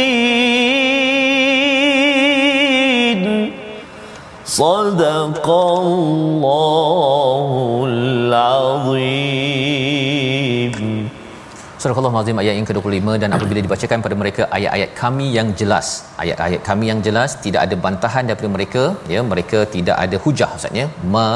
صدق 4.44 5.46
الله 5.50 7.50
العظيم 7.92 9.36
Surah 11.86 11.98
Allah 12.00 12.18
Azim 12.20 12.38
ayat 12.42 12.54
yang 12.58 12.66
ke-25 12.68 13.08
dan 13.22 13.30
apabila 13.36 13.60
dibacakan 13.64 13.98
pada 14.04 14.14
mereka 14.20 14.42
ayat-ayat 14.56 14.90
kami 15.00 15.26
yang 15.36 15.48
jelas 15.60 15.86
ayat-ayat 16.22 16.60
kami 16.68 16.84
yang 16.90 17.00
jelas 17.06 17.30
tidak 17.44 17.60
ada 17.66 17.76
bantahan 17.84 18.24
daripada 18.28 18.50
mereka 18.56 18.82
ya 19.14 19.20
mereka 19.32 19.58
tidak 19.74 19.96
ada 20.04 20.16
hujah 20.24 20.48
maksudnya 20.54 20.86
ma 21.14 21.28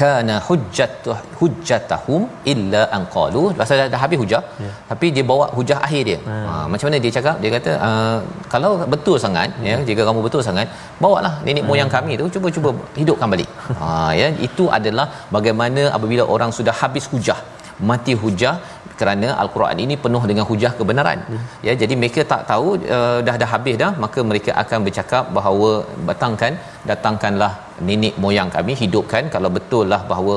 kana 0.00 0.34
hujjatuh 0.46 1.16
hujjatahum 1.38 2.22
illa 2.52 2.82
an 2.96 3.02
qalu 3.14 3.42
pasal 3.60 3.74
dah, 3.80 3.86
dah 3.94 4.00
habis 4.04 4.18
hujah 4.22 4.42
ya. 4.64 4.72
tapi 4.90 5.06
dia 5.16 5.24
bawa 5.30 5.46
hujah 5.58 5.78
akhir 5.86 6.02
dia 6.08 6.18
hmm. 6.28 6.44
ha, 6.48 6.52
macam 6.72 6.86
mana 6.88 6.98
dia 7.04 7.12
cakap 7.16 7.36
dia 7.42 7.50
kata 7.56 7.72
uh, 7.88 8.18
kalau 8.54 8.72
betul 8.94 9.16
sangat 9.24 9.50
ya, 9.68 9.74
ya 9.74 9.86
jika 9.90 10.02
kamu 10.08 10.22
betul 10.26 10.42
sangat 10.48 10.68
bawalah 11.04 11.34
nenek 11.46 11.62
hmm. 11.62 11.70
moyang 11.72 11.92
kami 11.96 12.14
tu 12.22 12.26
cuba-cuba 12.36 12.72
hidupkan 13.00 13.30
balik 13.34 13.50
ha 13.82 13.90
ya 14.20 14.28
itu 14.48 14.66
adalah 14.78 15.08
bagaimana 15.36 15.84
apabila 15.98 16.26
orang 16.36 16.52
sudah 16.58 16.76
habis 16.82 17.06
hujah 17.14 17.40
mati 17.90 18.12
hujah 18.22 18.54
kerana 19.00 19.28
al-Quran 19.42 19.78
ini 19.84 19.94
penuh 20.04 20.22
dengan 20.30 20.44
hujah 20.50 20.72
kebenaran. 20.78 21.20
Hmm. 21.30 21.44
Ya, 21.66 21.72
jadi 21.82 21.94
mereka 22.00 22.22
tak 22.32 22.42
tahu 22.50 22.68
uh, 22.96 23.18
dah 23.28 23.36
dah 23.42 23.48
habis 23.54 23.76
dah, 23.82 23.92
maka 24.04 24.22
mereka 24.30 24.50
akan 24.62 24.78
bercakap 24.88 25.24
bahawa 25.38 25.70
datangkan 26.10 26.54
datangkanlah 26.90 27.52
nenek 27.88 28.14
moyang 28.24 28.50
kami 28.56 28.74
hidupkan 28.82 29.24
kalau 29.34 29.50
betul 29.56 29.84
lah 29.92 30.00
bahawa 30.12 30.34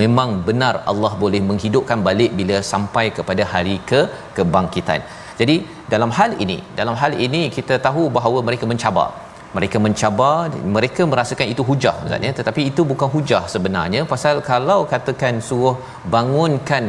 memang 0.00 0.30
benar 0.48 0.74
Allah 0.92 1.12
boleh 1.24 1.42
menghidupkan 1.50 2.00
balik 2.08 2.32
bila 2.40 2.56
sampai 2.72 3.06
kepada 3.18 3.44
hari 3.52 3.76
ke 3.90 4.00
kebangkitan. 4.38 5.02
Jadi 5.40 5.56
dalam 5.92 6.10
hal 6.18 6.32
ini, 6.44 6.58
dalam 6.80 6.96
hal 7.02 7.12
ini 7.26 7.42
kita 7.56 7.76
tahu 7.86 8.02
bahawa 8.16 8.38
mereka 8.48 8.64
mencabar 8.72 9.08
mereka 9.56 9.76
mencabar 9.86 10.50
mereka 10.76 11.02
merasakan 11.10 11.46
itu 11.54 11.62
hujah 11.70 11.94
maksudnya 12.02 12.32
tetapi 12.38 12.60
itu 12.70 12.82
bukan 12.92 13.08
hujah 13.14 13.42
sebenarnya. 13.54 14.00
Pasal 14.12 14.42
kalau 14.50 14.80
katakan 14.92 15.36
suruh 15.48 15.76
bangunkan 16.14 16.84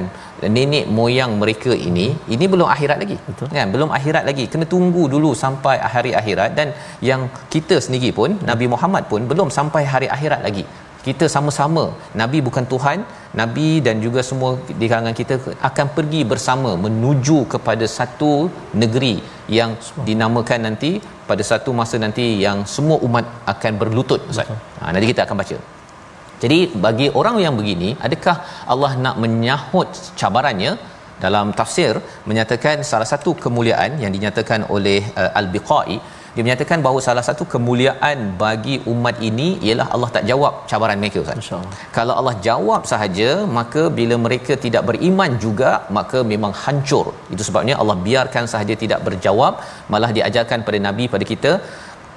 nenek 0.56 0.86
moyang 0.98 1.32
mereka 1.42 1.72
ini 1.90 2.08
ini 2.36 2.46
belum 2.54 2.68
akhirat 2.76 2.98
lagi. 3.04 3.18
Betul. 3.28 3.48
kan? 3.60 3.70
Belum 3.76 3.90
akhirat 3.98 4.24
lagi. 4.30 4.46
Kena 4.54 4.66
tunggu 4.74 5.04
dulu 5.16 5.32
sampai 5.44 5.76
hari 5.96 6.12
akhirat. 6.22 6.50
Dan 6.60 6.68
yang 7.10 7.22
kita 7.54 7.78
sendiri 7.86 8.10
pun. 8.20 8.32
Nabi 8.52 8.66
Muhammad 8.74 9.06
pun 9.12 9.22
belum 9.32 9.50
sampai 9.60 9.84
hari 9.94 10.10
akhirat 10.18 10.42
lagi 10.48 10.66
kita 11.06 11.26
sama-sama. 11.36 11.84
Nabi 12.22 12.38
bukan 12.48 12.66
tuhan 12.74 13.00
nabi 13.40 13.70
dan 13.86 13.96
juga 14.06 14.22
semua 14.30 14.52
di 14.82 14.86
kalangan 14.92 15.16
kita 15.20 15.36
akan 15.70 15.88
pergi 15.98 16.22
bersama 16.32 16.72
menuju 16.86 17.38
kepada 17.54 17.86
satu 17.98 18.32
negeri 18.82 19.16
yang 19.58 19.72
dinamakan 20.08 20.62
nanti 20.68 20.92
pada 21.30 21.44
satu 21.52 21.70
masa 21.80 21.96
nanti 22.06 22.26
yang 22.46 22.60
semua 22.76 22.98
umat 23.08 23.26
akan 23.54 23.74
berlutut 23.82 24.22
ustaz. 24.32 24.52
Ha, 24.82 24.92
nanti 24.94 25.08
kita 25.12 25.24
akan 25.28 25.38
baca. 25.42 25.58
Jadi 26.44 26.60
bagi 26.86 27.08
orang 27.20 27.38
yang 27.46 27.56
begini 27.60 27.90
adakah 28.08 28.36
Allah 28.74 28.92
nak 29.06 29.18
menyahut 29.24 29.90
cabarannya? 30.22 30.74
Dalam 31.24 31.48
tafsir 31.60 31.94
menyatakan 32.30 32.84
salah 32.90 33.08
satu 33.12 33.32
kemuliaan 33.44 33.92
yang 34.04 34.12
dinyatakan 34.16 34.62
oleh 34.76 35.00
uh, 35.22 35.32
al-biqai 35.40 35.96
dia 36.36 36.44
menyatakan 36.46 36.80
bahawa 36.86 37.00
salah 37.08 37.24
satu 37.28 37.44
kemuliaan 37.54 38.18
bagi 38.42 38.76
umat 38.94 39.18
ini 39.30 39.48
ialah 39.68 39.88
Allah 39.96 40.10
tak 40.16 40.24
jawab 40.30 40.54
cabaran 40.72 41.00
mereka 41.04 41.20
Ustaz. 41.24 41.50
Kalau 41.98 42.14
Allah 42.20 42.36
jawab 42.48 42.82
sahaja 42.92 43.30
maka 43.58 43.84
bila 44.00 44.16
mereka 44.26 44.54
tidak 44.66 44.84
beriman 44.90 45.32
juga 45.46 45.72
maka 45.98 46.22
memang 46.34 46.54
hancur. 46.64 47.06
Itu 47.34 47.44
sebabnya 47.50 47.78
Allah 47.82 47.98
biarkan 48.08 48.46
sahaja 48.54 48.76
tidak 48.84 49.00
berjawab 49.08 49.64
malah 49.94 50.12
diajarkan 50.18 50.68
pada 50.68 50.82
nabi 50.88 51.06
pada 51.16 51.28
kita 51.32 51.54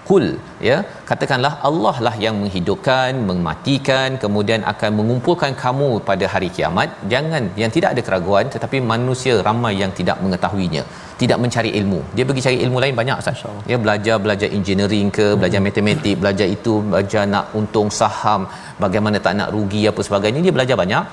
kul 0.09 0.27
ya. 0.69 0.77
Katakanlah 1.11 1.53
Allah 1.69 1.97
lah 2.07 2.15
yang 2.25 2.37
menghidupkan 2.43 3.13
mematikan 3.31 4.19
kemudian 4.25 4.63
akan 4.73 4.91
mengumpulkan 5.01 5.53
kamu 5.65 5.91
pada 6.09 6.27
hari 6.35 6.49
kiamat. 6.57 6.89
Jangan 7.13 7.45
yang 7.63 7.73
tidak 7.77 7.91
ada 7.95 8.05
keraguan 8.09 8.47
tetapi 8.55 8.81
manusia 8.93 9.37
ramai 9.49 9.75
yang 9.83 9.93
tidak 10.01 10.19
mengetahuinya 10.25 10.85
tidak 11.21 11.39
mencari 11.43 11.71
ilmu. 11.79 12.01
Dia 12.17 12.25
pergi 12.29 12.43
cari 12.47 12.59
ilmu 12.65 12.79
lain 12.83 12.95
banyak 13.01 13.17
ustaz. 13.23 13.43
Ya 13.71 13.77
belajar 13.85 14.17
belajar 14.25 14.49
engineering 14.59 15.09
ke 15.19 15.27
belajar 15.41 15.61
hmm. 15.61 15.69
matematik 15.69 16.17
belajar 16.23 16.49
itu 16.57 16.75
belajar 16.91 17.23
nak 17.35 17.47
untung 17.61 17.91
saham 18.01 18.43
bagaimana 18.85 19.19
tak 19.27 19.35
nak 19.41 19.51
rugi 19.57 19.83
apa 19.93 20.01
sebagainya. 20.09 20.43
Dia 20.47 20.55
belajar 20.59 20.79
banyak. 20.83 21.05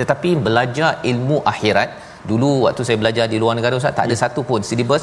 Tetapi 0.00 0.30
belajar 0.46 0.90
ilmu 1.10 1.38
akhirat 1.52 1.90
dulu 2.30 2.50
waktu 2.64 2.82
saya 2.86 2.98
belajar 3.02 3.24
di 3.32 3.36
luar 3.42 3.54
negara 3.58 3.74
ustaz 3.80 3.94
tak 3.98 4.06
ada 4.08 4.16
ya. 4.16 4.20
satu 4.22 4.40
pun 4.48 4.60
syllabus 4.68 5.02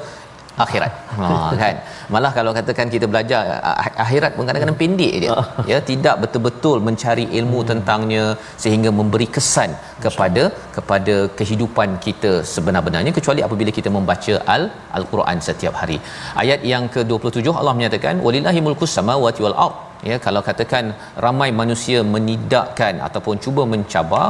akhirat. 0.64 0.94
Ha 1.18 1.28
kan. 1.62 1.76
Malah 2.14 2.32
kalau 2.38 2.52
katakan 2.58 2.88
kita 2.94 3.06
belajar 3.12 3.42
ah, 3.70 3.76
akhirat 4.06 4.32
pun 4.38 4.46
kadang-kadang 4.50 4.78
pendek 4.82 5.14
je. 5.24 5.30
Ya, 5.72 5.78
tidak 5.92 6.16
betul-betul 6.24 6.78
mencari 6.88 7.26
ilmu 7.40 7.60
tentangnya 7.72 8.26
sehingga 8.64 8.92
memberi 9.00 9.28
kesan 9.38 9.72
kepada 10.06 10.44
kepada 10.78 11.16
kehidupan 11.40 11.90
kita 12.06 12.32
sebenar-benarnya 12.54 13.14
kecuali 13.20 13.44
apabila 13.48 13.74
kita 13.80 13.92
membaca 13.98 14.36
al 14.56 14.64
al-Quran 15.00 15.40
setiap 15.50 15.76
hari. 15.82 16.00
Ayat 16.44 16.62
yang 16.74 16.86
ke-27 16.96 17.48
Allah 17.62 17.76
menyatakan 17.80 18.18
walillahi 18.28 18.62
mulkus 18.68 18.94
samawati 19.00 19.44
wal 19.48 19.58
ard. 19.68 19.76
Ya, 20.10 20.18
kalau 20.26 20.42
katakan 20.50 20.86
ramai 21.26 21.50
manusia 21.62 22.00
menidakkan 22.16 22.96
ataupun 23.08 23.36
cuba 23.46 23.64
mencabar 23.74 24.26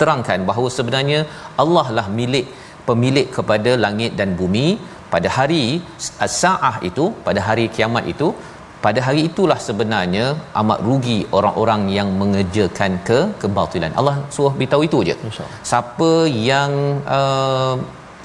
terangkan 0.00 0.40
bahawa 0.48 0.68
sebenarnya 0.78 1.20
Allah 1.62 1.86
lah 1.96 2.06
milik 2.18 2.46
pemilik 2.88 3.26
kepada 3.36 3.70
langit 3.84 4.12
dan 4.20 4.30
bumi 4.40 4.66
pada 5.14 5.28
hari 5.38 5.64
as-saah 6.26 6.74
itu 6.90 7.04
pada 7.26 7.40
hari 7.48 7.66
kiamat 7.76 8.06
itu 8.14 8.28
pada 8.84 9.00
hari 9.06 9.20
itulah 9.28 9.58
sebenarnya 9.68 10.26
amat 10.60 10.80
rugi 10.88 11.18
orang-orang 11.38 11.82
yang 11.96 12.08
mengerjakan 12.20 12.92
ke 13.08 13.18
kebatilan. 13.42 13.92
Allah 14.00 14.16
suruh 14.34 14.52
beritahu 14.58 14.82
itu 14.88 14.98
je. 15.08 15.14
Siapa 15.70 16.10
yang 16.50 16.72
uh, 17.16 17.76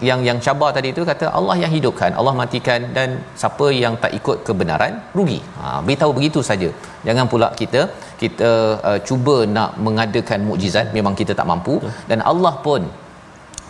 yang 0.09 0.21
yang 0.27 0.37
cabar 0.45 0.69
tadi 0.77 0.89
itu 0.93 1.01
kata 1.11 1.25
Allah 1.39 1.55
yang 1.63 1.71
hidupkan, 1.75 2.11
Allah 2.19 2.33
matikan 2.41 2.81
dan 2.97 3.09
siapa 3.41 3.67
yang 3.83 3.93
tak 4.03 4.13
ikut 4.19 4.37
kebenaran 4.47 4.93
rugi. 5.17 5.39
Ha 5.59 5.67
beritahu 5.87 6.11
begitu 6.17 6.41
saja. 6.49 6.69
Jangan 7.07 7.27
pula 7.33 7.49
kita 7.61 7.81
kita 8.23 8.51
uh, 8.89 8.99
cuba 9.07 9.37
nak 9.57 9.71
mengadakan 9.85 10.41
mukjizat 10.49 10.89
memang 10.97 11.15
kita 11.21 11.33
tak 11.39 11.49
mampu 11.53 11.77
dan 12.11 12.21
Allah 12.31 12.53
pun 12.67 12.83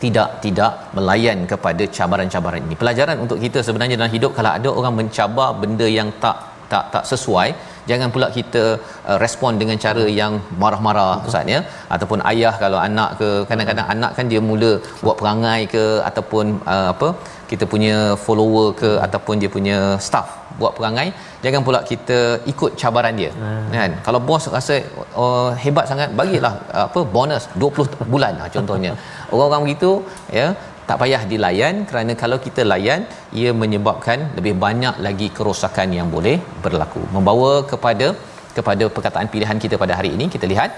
tidak 0.04 0.30
tidak 0.46 0.72
melayan 0.98 1.40
kepada 1.52 1.84
cabaran-cabaran 1.98 2.64
ini. 2.68 2.76
Pelajaran 2.82 3.18
untuk 3.26 3.38
kita 3.46 3.60
sebenarnya 3.68 3.98
dalam 4.02 4.14
hidup 4.18 4.32
kalau 4.40 4.52
ada 4.58 4.70
orang 4.80 4.96
mencabar 5.02 5.50
benda 5.62 5.88
yang 6.00 6.10
tak 6.24 6.38
tak 6.72 6.86
tak 6.94 7.04
sesuai, 7.12 7.48
jangan 7.90 8.10
pula 8.14 8.28
kita 8.38 8.64
uh, 9.10 9.18
respon 9.24 9.60
dengan 9.62 9.78
cara 9.86 10.06
yang 10.20 10.34
marah-marah 10.62 11.14
ustaz 11.28 11.54
ya 11.56 11.60
ataupun 11.96 12.20
ayah 12.32 12.54
kalau 12.64 12.80
anak 12.88 13.10
ke 13.20 13.30
kadang-kadang 13.50 13.88
anak 13.96 14.12
kan 14.18 14.28
dia 14.32 14.42
mula 14.50 14.72
buat 15.06 15.16
perangai 15.22 15.62
ke 15.74 15.84
ataupun 16.10 16.46
uh, 16.76 16.88
apa 16.94 17.10
kita 17.54 17.66
punya 17.74 17.98
follower 18.26 18.68
ke 18.82 18.90
ataupun 19.06 19.36
dia 19.42 19.50
punya 19.56 19.78
staff 20.06 20.28
buat 20.60 20.74
perangai 20.78 21.08
jangan 21.44 21.62
pula 21.68 21.80
kita 21.92 22.18
ikut 22.52 22.72
cabaran 22.82 23.16
dia. 23.22 23.32
Hmm. 23.40 23.72
kan? 23.78 23.92
Kalau 24.06 24.20
bos 24.28 24.46
rasa 24.58 24.76
oh, 25.22 25.50
hebat 25.64 25.88
sangat 25.92 26.10
bagilah 26.20 26.54
apa 26.88 27.02
bonus 27.16 27.46
20 27.64 28.12
bulan. 28.14 28.34
Lah 28.42 28.50
contohnya. 28.56 28.92
Orang-orang 29.34 29.64
begitu 29.66 29.92
ya 30.38 30.48
tak 30.88 30.98
payah 31.02 31.22
dilayan 31.32 31.76
kerana 31.90 32.14
kalau 32.24 32.38
kita 32.46 32.62
layan 32.72 33.02
ia 33.42 33.52
menyebabkan 33.62 34.20
lebih 34.38 34.54
banyak 34.66 34.96
lagi 35.08 35.28
kerosakan 35.38 35.90
yang 36.00 36.10
boleh 36.16 36.38
berlaku. 36.66 37.04
Membawa 37.16 37.52
kepada 37.72 38.10
kepada 38.58 38.86
perkataan 38.96 39.28
pilihan 39.34 39.60
kita 39.64 39.76
pada 39.84 39.94
hari 40.00 40.12
ini 40.18 40.26
kita 40.34 40.48
lihat 40.54 40.72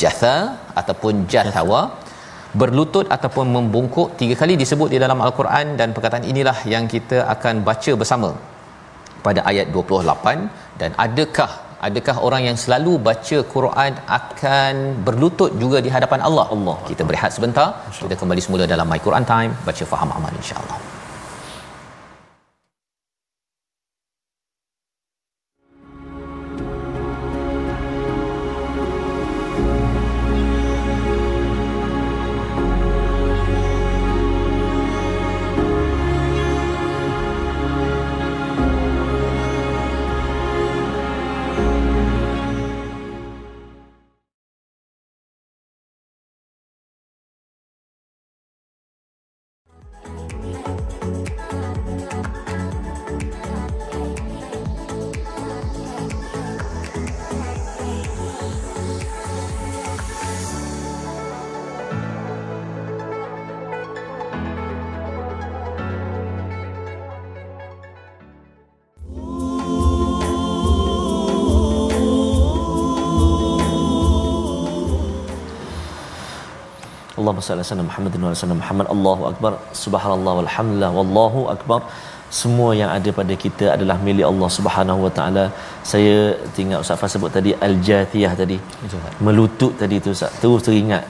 jatha 0.00 0.36
ataupun 0.80 1.14
jathawa 1.32 1.80
berlutut 2.60 3.06
ataupun 3.16 3.46
membungkuk 3.56 4.08
tiga 4.20 4.34
kali 4.40 4.54
disebut 4.62 4.88
di 4.94 4.98
dalam 5.04 5.20
al-Quran 5.26 5.66
dan 5.80 5.88
perkataan 5.96 6.26
inilah 6.32 6.58
yang 6.74 6.86
kita 6.94 7.18
akan 7.34 7.54
baca 7.68 7.92
bersama 8.02 8.30
pada 9.26 9.42
ayat 9.50 9.68
28 9.76 10.80
dan 10.80 10.90
adakah 11.06 11.50
adakah 11.88 12.16
orang 12.26 12.42
yang 12.48 12.56
selalu 12.64 12.92
baca 13.08 13.38
Quran 13.54 13.92
akan 14.18 14.74
berlutut 15.06 15.52
juga 15.62 15.80
di 15.86 15.92
hadapan 15.96 16.20
Allah? 16.28 16.46
Allah. 16.56 16.76
Kita 16.90 17.02
berehat 17.08 17.32
sebentar. 17.36 17.68
Kita 18.02 18.16
kembali 18.22 18.42
semula 18.46 18.66
dalam 18.74 18.88
my 18.92 19.00
Quran 19.06 19.26
time. 19.34 19.52
Baca 19.68 19.84
faham 19.94 20.12
amal 20.18 20.32
insyaallah 20.42 21.03
Allahumma 77.34 77.48
salli 77.50 77.76
ala 77.76 77.86
Muhammad 77.90 78.12
wa 78.24 78.32
ala 78.46 78.56
Muhammad 78.62 78.86
Allahu 78.94 79.22
akbar 79.30 79.52
subhanallah 79.84 80.32
walhamdulillah 80.40 80.90
wallahu 80.98 81.40
akbar 81.54 81.80
semua 82.40 82.70
yang 82.80 82.90
ada 82.96 83.10
pada 83.18 83.34
kita 83.42 83.66
adalah 83.74 83.96
milik 84.06 84.26
Allah 84.30 84.48
Subhanahu 84.58 85.00
wa 85.06 85.10
taala. 85.16 85.44
Saya 85.90 86.14
tinggal 86.56 86.78
Ustaz 86.84 86.98
Fah 87.00 87.10
sebut 87.14 87.30
tadi 87.36 87.50
al-jathiyah 87.66 88.32
tadi. 88.40 88.56
Melutut 89.26 89.72
tadi 89.82 89.98
tu 90.04 90.10
Ustaz. 90.16 90.32
Terus 90.42 90.62
teringat 90.66 91.04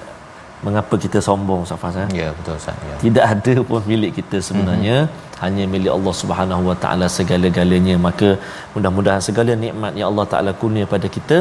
mengapa 0.66 0.94
kita 1.04 1.18
sombong 1.28 1.62
Ustaz 1.66 1.80
Fah 1.82 1.92
eh? 2.02 2.08
Ya 2.20 2.28
betul 2.38 2.56
Ustaz 2.60 2.88
ya. 2.90 2.96
Tidak 3.04 3.24
ada 3.34 3.54
pun 3.70 3.80
milik 3.92 4.12
kita 4.18 4.40
sebenarnya 4.48 4.96
mm-hmm. 4.98 5.33
Hanya 5.44 5.64
milik 5.74 5.92
Allah 5.96 6.14
Subhanahu 6.20 6.62
wa 6.70 6.76
taala 6.82 7.06
segala-galanya 7.16 7.94
maka 8.06 8.28
mudah-mudahan 8.74 9.22
segala 9.28 9.52
nikmat 9.64 9.92
yang 10.00 10.08
Allah 10.10 10.26
taala 10.32 10.52
kurnia 10.62 10.86
pada 10.94 11.08
kita 11.16 11.38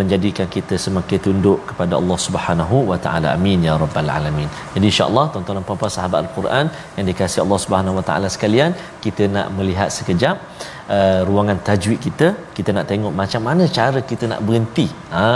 menjadikan 0.00 0.48
kita 0.56 0.74
semakin 0.86 1.20
tunduk 1.26 1.60
kepada 1.70 1.94
Allah 2.00 2.18
Subhanahu 2.26 2.76
wa 2.90 2.98
taala 3.06 3.28
amin 3.36 3.68
ya 3.68 3.76
rabbal 3.84 4.10
alamin. 4.18 4.48
Jadi 4.74 4.86
insya-Allah 4.92 5.24
tuan-tuan 5.34 5.58
dan 5.60 5.66
puan-puan 5.70 5.94
sahabat 5.98 6.18
al-Quran 6.24 6.66
yang 6.98 7.06
dikasihi 7.10 7.42
Allah 7.46 7.60
Subhanahu 7.66 7.98
wa 8.00 8.04
taala 8.10 8.28
sekalian 8.36 8.72
kita 9.06 9.24
nak 9.36 9.48
melihat 9.58 9.90
sekejap 9.98 10.36
uh, 10.96 11.20
ruangan 11.30 11.58
tajwid 11.70 12.00
kita 12.08 12.28
kita 12.58 12.70
nak 12.78 12.86
tengok 12.92 13.14
macam 13.22 13.42
mana 13.48 13.64
cara 13.80 14.02
kita 14.12 14.26
nak 14.34 14.42
berhenti. 14.48 14.88
Ha 15.16 15.28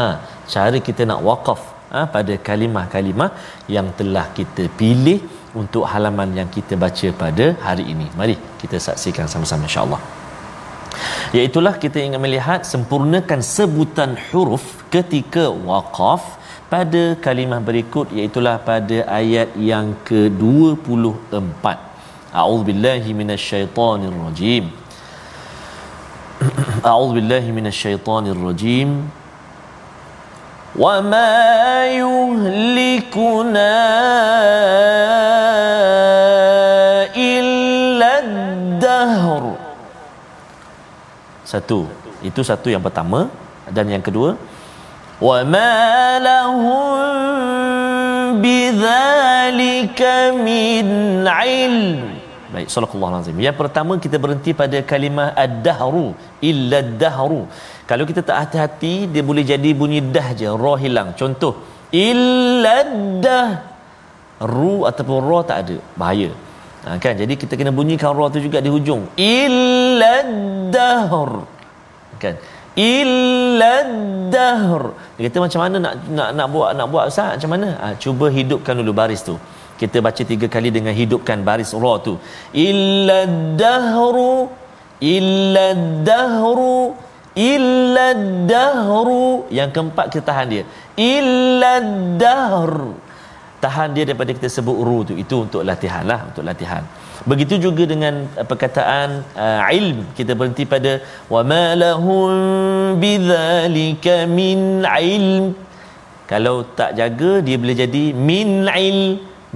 cara 0.54 0.78
kita 0.88 1.02
nak 1.10 1.20
wakaf 1.28 1.60
ha, 1.92 2.00
pada 2.16 2.34
kalimah-kalimah 2.48 3.30
yang 3.76 3.88
telah 4.00 4.26
kita 4.38 4.64
pilih 4.80 5.18
untuk 5.60 5.84
halaman 5.92 6.30
yang 6.38 6.48
kita 6.56 6.74
baca 6.84 7.08
pada 7.22 7.46
hari 7.66 7.84
ini. 7.92 8.06
Mari 8.20 8.36
kita 8.62 8.76
saksikan 8.88 9.26
sama-sama 9.32 9.68
insya-Allah. 9.68 10.00
Iaitulah 11.36 11.74
kita 11.84 11.98
ingin 12.06 12.20
melihat 12.20 12.60
sempurnakan 12.72 13.40
sebutan 13.40 14.10
huruf 14.28 14.64
ketika 14.94 15.44
waqaf 15.48 16.22
pada 16.72 17.02
kalimah 17.24 17.60
berikut 17.68 18.12
iaitulah 18.16 18.56
pada 18.68 18.98
ayat 19.20 19.48
yang 19.70 19.92
ke-24. 20.08 21.64
A'udzubillahi 22.40 23.10
minasyaitonirrajim. 23.20 24.64
A'udzubillahi 26.92 27.50
minasyaitonirrajim. 27.58 28.88
وما 30.77 31.33
يهلكنا 32.01 33.75
إلا 37.17 38.11
الدهر 38.25 39.43
satu 41.47 41.87
itu 42.21 42.41
satu 42.43 42.67
yang 42.67 42.83
pertama 42.83 43.31
dan 43.71 43.87
yang 43.87 44.03
kedua 44.03 44.35
wa 45.27 45.39
ma 45.47 45.75
lahum 46.21 47.07
bidzalika 48.43 50.35
min 50.47 50.87
ilm 51.25 52.17
Baik, 52.47 52.71
sallallahu 52.71 53.11
alaihi 53.11 53.43
Yang 53.43 53.57
pertama 53.59 53.93
kita 54.03 54.17
berhenti 54.23 54.51
pada 54.61 54.79
kalimah 54.91 55.35
ad-dahru 55.35 56.15
illa 56.49 56.79
ad-dahru. 56.85 57.41
Kalau 57.92 58.04
kita 58.10 58.20
tak 58.28 58.36
hati-hati 58.42 58.94
dia 59.14 59.22
boleh 59.30 59.44
jadi 59.52 59.70
bunyi 59.80 60.00
dah 60.16 60.28
je, 60.40 60.48
ra 60.62 60.72
hilang. 60.82 61.08
Contoh, 61.20 61.52
illa 62.06 62.76
dah 63.24 63.50
ru 64.52 64.74
ataupun 64.90 65.18
ra 65.28 65.40
tak 65.50 65.58
ada. 65.64 65.76
Bahaya. 66.00 66.30
Ha, 66.84 66.96
kan? 67.04 67.14
Jadi 67.20 67.34
kita 67.42 67.52
kena 67.58 67.70
bunyikan 67.78 68.16
ra 68.18 68.26
tu 68.34 68.40
juga 68.46 68.58
di 68.64 68.70
hujung. 68.74 69.02
Illa 69.34 70.14
dahr. 70.76 71.32
Kan? 72.22 72.34
Illa 72.94 73.74
dahr. 74.34 74.82
Dia 75.14 75.22
kata 75.28 75.38
macam 75.44 75.60
mana 75.64 75.76
nak 75.84 75.94
nak 76.18 76.28
nak 76.38 76.46
buat 76.54 76.70
nak 76.78 76.86
buat 76.92 77.04
Ustaz? 77.12 77.30
Macam 77.36 77.50
mana? 77.54 77.68
Ha, 77.82 77.86
cuba 78.04 78.26
hidupkan 78.38 78.74
dulu 78.80 78.94
baris 79.00 79.22
tu 79.28 79.36
kita 79.82 79.98
baca 80.06 80.22
tiga 80.32 80.46
kali 80.54 80.70
dengan 80.76 80.94
hidupkan 80.94 81.38
baris 81.48 81.70
ra 81.84 81.94
tu 82.06 82.14
illa 82.66 83.20
dahru 83.58 84.32
illa 87.36 88.08
dahru 88.52 89.48
yang 89.58 89.70
keempat 89.74 90.06
kita 90.12 90.24
tahan 90.30 90.46
dia. 90.52 90.64
Illa 90.96 91.74
dahr 92.22 92.74
tahan 93.64 93.88
dia 93.94 94.04
daripada 94.08 94.30
kita 94.36 94.48
sebut 94.56 94.76
ru 94.86 94.98
tu. 95.08 95.14
Itu 95.24 95.46
untuk 95.46 95.62
latihan 95.70 96.04
lah 96.04 96.20
untuk 96.28 96.44
latihan. 96.50 96.84
Begitu 97.22 97.54
juga 97.66 97.86
dengan 97.86 98.26
uh, 98.34 98.46
perkataan 98.50 99.22
uh, 99.38 99.60
ilm. 99.78 99.98
Kita 100.18 100.34
berhenti 100.38 100.64
pada 100.66 100.92
wa 101.34 101.42
ma 101.46 101.64
lahum 101.84 102.30
bidzalika 103.02 104.26
min 104.38 104.82
ilm. 104.82 105.54
Kalau 106.26 106.56
tak 106.78 106.96
jaga 106.98 107.32
dia 107.46 107.56
boleh 107.62 107.76
jadi 107.76 108.04
min 108.28 108.66
il 108.66 109.00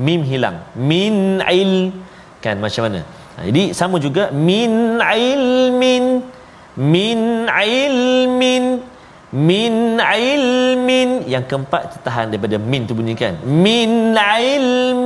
mim 0.07 0.23
hilang. 0.31 0.59
Min 0.77 1.43
il. 1.51 1.73
Kan 2.45 2.63
macam 2.65 2.83
mana? 2.87 3.01
Jadi 3.49 3.63
sama 3.77 3.97
juga 4.01 4.33
min 4.49 4.97
ilmin 4.97 6.05
min 6.77 7.21
ilmin 7.49 8.65
min 9.33 9.75
ilmin. 9.99 11.11
Yang 11.35 11.45
keempat 11.51 11.83
tahan 12.07 12.27
daripada 12.33 12.57
min 12.73 12.87
tu 12.89 12.95
bunyikan. 12.99 13.35
Min 13.65 14.15
ilm. 14.45 15.01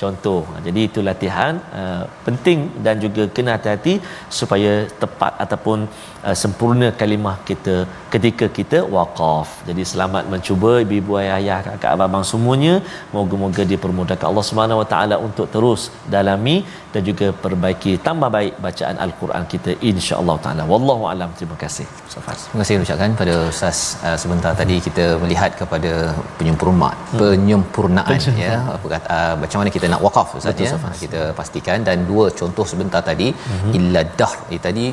Contoh. 0.00 0.42
Jadi 0.66 0.80
itu 0.88 1.00
latihan 1.08 1.54
uh, 1.80 2.04
penting 2.26 2.60
dan 2.84 2.96
juga 3.04 3.28
kena 3.34 3.50
hati-hati 3.56 3.94
supaya 4.38 4.88
tepat 5.02 5.32
ataupun 5.44 5.78
uh, 6.26 6.36
sempurna 6.42 6.88
kalimah 7.00 7.36
kita 7.48 7.76
ketika 8.14 8.46
kita 8.58 8.78
waqaf. 8.94 9.50
Jadi 9.68 9.82
selamat 9.92 10.24
mencuba 10.32 10.70
ibu-ibu 10.84 11.12
ayah-ayah 11.22 11.58
kakak 11.66 11.90
abang 12.08 12.26
semuanya. 12.32 12.74
Moga-moga 13.16 13.64
dipermudahkan 13.72 14.26
Allah 14.30 14.46
Subhanahu 14.50 14.80
Wa 14.82 14.88
Taala 14.92 15.16
untuk 15.26 15.46
terus 15.54 15.82
dalami 16.14 16.56
dan 16.94 17.02
juga 17.08 17.26
perbaiki 17.44 17.92
tambah 18.06 18.28
baik 18.36 18.54
bacaan 18.64 18.96
al-Quran 19.04 19.44
kita 19.52 19.70
insya-Allah 19.90 20.36
taala. 20.44 20.62
Wallahu 20.72 21.04
alam. 21.12 21.30
Terima 21.38 21.56
kasih 21.62 21.86
Safas 22.14 22.40
terima 22.48 22.62
kasih 22.62 22.74
ucapkan 22.86 23.12
pada 23.20 23.34
ustaz 23.52 23.78
uh, 24.06 24.16
sebentar 24.22 24.52
tadi 24.60 24.76
kita 24.86 25.04
melihat 25.22 25.52
kepada 25.60 25.92
penyempurnaan 26.38 26.98
hmm. 27.12 27.20
penyempurnaan 27.22 28.18
ya 28.44 28.56
uh, 29.16 29.34
macam 29.42 29.56
mana 29.60 29.72
kita 29.76 29.88
nak 29.94 30.02
waqaf 30.06 30.30
ustaz 30.40 30.64
ya. 30.66 30.76
Kita 31.04 31.22
pastikan. 31.40 31.78
Dan 31.88 31.98
dua 32.10 32.24
contoh 32.40 32.64
sebentar 32.72 33.00
tadi 33.10 33.28
hmm. 33.32 33.72
illa 33.78 34.02
dahr. 34.20 34.36
Tadi 34.66 34.84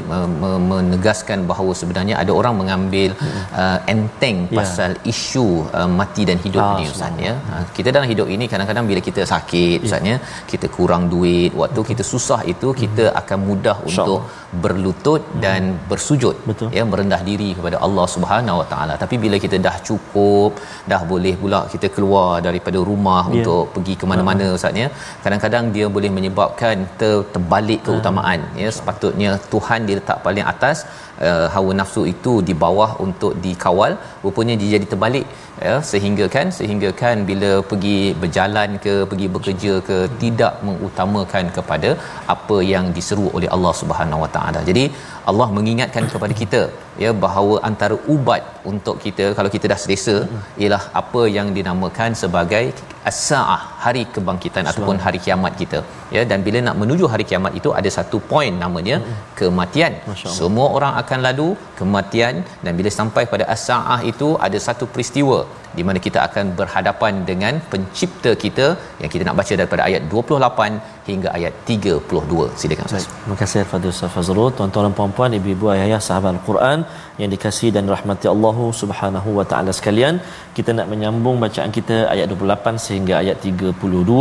menegaskan 0.77 1.39
bahawa 1.49 1.71
sebenarnya 1.81 2.15
ada 2.21 2.31
orang 2.39 2.53
mengambil 2.61 3.08
hmm. 3.13 3.41
uh, 3.61 3.77
enteng 3.93 4.37
ya. 4.45 4.57
pasal 4.59 4.91
isu 5.13 5.45
uh, 5.79 5.89
mati 5.99 6.23
dan 6.29 6.37
hidup 6.45 6.63
ah, 6.65 6.75
ni 6.79 6.85
ustaz 6.93 7.23
ya 7.27 7.33
uh, 7.53 7.63
kita 7.77 7.89
dalam 7.95 8.07
hidup 8.11 8.27
ini 8.35 8.45
kadang-kadang 8.51 8.85
bila 8.91 9.01
kita 9.07 9.23
sakit 9.33 9.77
ya. 9.79 9.85
ustaz 9.87 10.11
ya 10.11 10.17
kita 10.51 10.69
kurang 10.77 11.05
duit 11.13 11.51
waktu 11.61 11.83
kita 11.91 12.05
susah 12.13 12.39
itu 12.53 12.69
kita 12.83 13.05
hmm. 13.07 13.19
akan 13.21 13.39
mudah 13.49 13.77
untuk 13.89 14.19
berlutut 14.63 15.21
hmm. 15.25 15.41
dan 15.45 15.61
bersujud 15.91 16.35
Betul. 16.49 16.69
ya 16.77 16.83
merendah 16.91 17.21
diri 17.29 17.49
kepada 17.57 17.79
Allah 17.87 18.05
Subhanahu 18.15 18.59
Wa 18.61 18.67
Taala 18.73 18.93
tapi 19.03 19.17
bila 19.25 19.39
kita 19.45 19.59
dah 19.67 19.75
cukup 19.89 20.51
dah 20.91 21.01
boleh 21.13 21.35
pula 21.43 21.61
kita 21.73 21.89
keluar 21.95 22.29
daripada 22.47 22.79
rumah 22.91 23.23
yeah. 23.27 23.35
untuk 23.35 23.63
pergi 23.75 23.95
ke 24.01 24.05
mana-mana 24.13 24.45
uh 24.49 24.57
ustaz 24.59 24.81
ya 24.81 24.87
kadang-kadang 25.23 25.65
dia 25.75 25.85
boleh 25.95 26.09
menyebabkan 26.17 26.75
ter- 26.99 27.25
terbalik 27.33 27.81
keutamaan 27.87 28.41
uh 28.47 28.57
ya 28.61 28.69
sepatutnya 28.77 29.29
Tuhan 29.53 29.79
diletak 29.89 30.17
paling 30.25 30.45
atas 30.53 30.77
uh, 31.27 31.45
hawa 31.55 31.71
nafsu 31.79 32.01
itu 32.13 32.33
di 32.47 32.53
bawah 32.63 32.89
untuk 33.05 33.33
dikawal 33.45 33.91
rupanya 34.25 34.55
dia 34.61 34.71
jadi 34.75 34.87
terbalik. 34.93 35.27
Ya 35.65 35.75
sehingga 35.91 36.25
kan 36.35 36.47
sehingga 36.57 36.89
kan 37.01 37.25
bila 37.29 37.51
pergi 37.69 37.97
berjalan 38.21 38.69
ke 38.85 38.93
pergi 39.11 39.27
bekerja 39.35 39.73
ke 39.87 39.97
tidak 40.21 40.53
mengutamakan 40.67 41.45
kepada 41.57 41.89
apa 42.35 42.57
yang 42.73 42.85
diseru 42.97 43.27
oleh 43.37 43.49
Allah 43.55 43.73
Subhanahu 43.81 44.23
Wa 44.25 44.31
Taala. 44.35 44.61
Jadi 44.69 44.85
Allah 45.29 45.47
mengingatkan 45.57 46.05
kepada 46.13 46.33
kita 46.41 46.61
ya 47.03 47.11
bahawa 47.23 47.55
antara 47.69 47.95
ubat 48.13 48.43
untuk 48.71 48.95
kita 49.05 49.25
kalau 49.37 49.49
kita 49.55 49.65
dah 49.71 49.79
selesa 49.83 50.15
ialah 50.61 50.81
apa 51.01 51.21
yang 51.37 51.47
dinamakan 51.57 52.11
sebagai 52.21 52.63
as-saah 53.11 53.61
hari 53.83 54.03
kebangkitan 54.15 54.63
Sebab. 54.63 54.71
ataupun 54.71 54.97
hari 55.05 55.19
kiamat 55.25 55.53
kita. 55.61 55.79
Ya 56.15 56.21
dan 56.31 56.39
bila 56.47 56.59
nak 56.67 56.77
menuju 56.81 57.05
hari 57.13 57.25
kiamat 57.29 57.53
itu 57.59 57.69
ada 57.79 57.89
satu 57.97 58.19
poin 58.31 58.53
namanya 58.63 58.97
kematian. 59.39 59.95
Semua 60.39 60.67
orang 60.77 60.93
akan 61.03 61.19
lalu 61.27 61.47
kematian 61.79 62.35
dan 62.65 62.71
bila 62.79 62.91
sampai 62.99 63.25
pada 63.33 63.47
as-saah 63.55 63.99
itu 64.11 64.29
ada 64.47 64.59
satu 64.67 64.87
peristiwa 64.95 65.39
di 65.77 65.83
mana 65.87 65.97
kita 66.05 66.19
akan 66.27 66.45
berhadapan 66.59 67.13
dengan 67.29 67.53
pencipta 67.71 68.31
kita 68.43 68.67
yang 69.01 69.11
kita 69.13 69.23
nak 69.27 69.37
baca 69.39 69.53
daripada 69.59 69.81
ayat 69.89 70.01
28 70.13 71.09
hingga 71.09 71.29
ayat 71.37 71.53
32 71.73 72.47
silakan 72.61 72.85
Ustaz. 72.89 73.05
Terima 73.21 73.37
kasih 73.41 73.59
Al-Fadhil 73.63 73.91
Ustaz 73.95 74.11
Fazrul, 74.15 74.49
tuan-tuan 74.57 74.85
dan 74.87 74.95
puan-puan, 74.99 75.37
ibu-ibu, 75.39 75.67
ayah-ayah, 75.73 76.01
sahabat 76.07 76.31
Al-Quran 76.35 76.79
yang 77.21 77.29
dikasihi 77.35 77.71
dan 77.77 77.85
rahmati 77.95 78.27
Allah 78.33 78.57
Subhanahu 78.81 79.29
wa 79.39 79.45
taala 79.51 79.73
sekalian. 79.79 80.17
Kita 80.57 80.73
nak 80.79 80.87
menyambung 80.93 81.37
bacaan 81.45 81.71
kita 81.77 81.97
ayat 82.13 82.27
28 82.33 82.85
sehingga 82.87 83.13
ayat 83.23 83.37
32. 83.51 84.19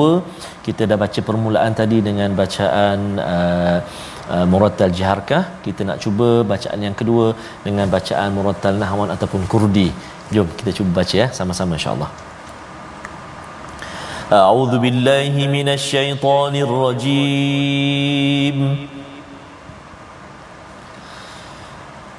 Kita 0.67 0.83
dah 0.91 0.99
baca 1.05 1.21
permulaan 1.29 1.73
tadi 1.81 1.99
dengan 2.09 2.31
bacaan 2.43 2.99
uh, 3.33 3.79
uh, 4.35 4.45
Murattal 4.53 4.95
Jiharkah. 4.99 5.43
Kita 5.67 5.83
nak 5.89 5.99
cuba 6.05 6.29
bacaan 6.53 6.81
yang 6.87 6.97
kedua 7.01 7.27
dengan 7.67 7.87
bacaan 7.97 8.29
Murattal 8.39 8.79
Nahwan 8.83 9.13
ataupun 9.17 9.45
Kurdi. 9.53 9.89
Jom 10.34 10.48
kita 10.58 10.72
cuba 10.74 11.02
baca 11.02 11.16
ya 11.18 11.28
sama-sama 11.32 11.76
insya-Allah. 11.78 12.12
أعوذ 14.34 14.82
بالله 14.82 15.36
من 15.46 15.70
الشيطان 15.78 16.56
الرجيم 16.66 18.58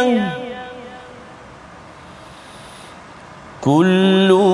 كل 3.64 4.49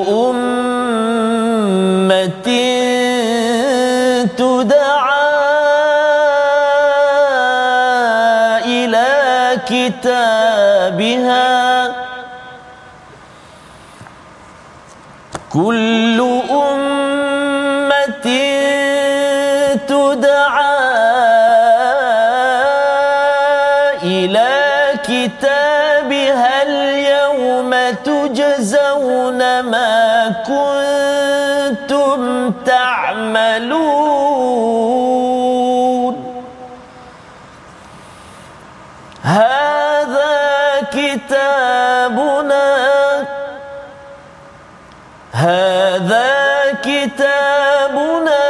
كتابنا. 40.97 42.67
هذا 45.31 46.31
كتابنا 46.81 48.45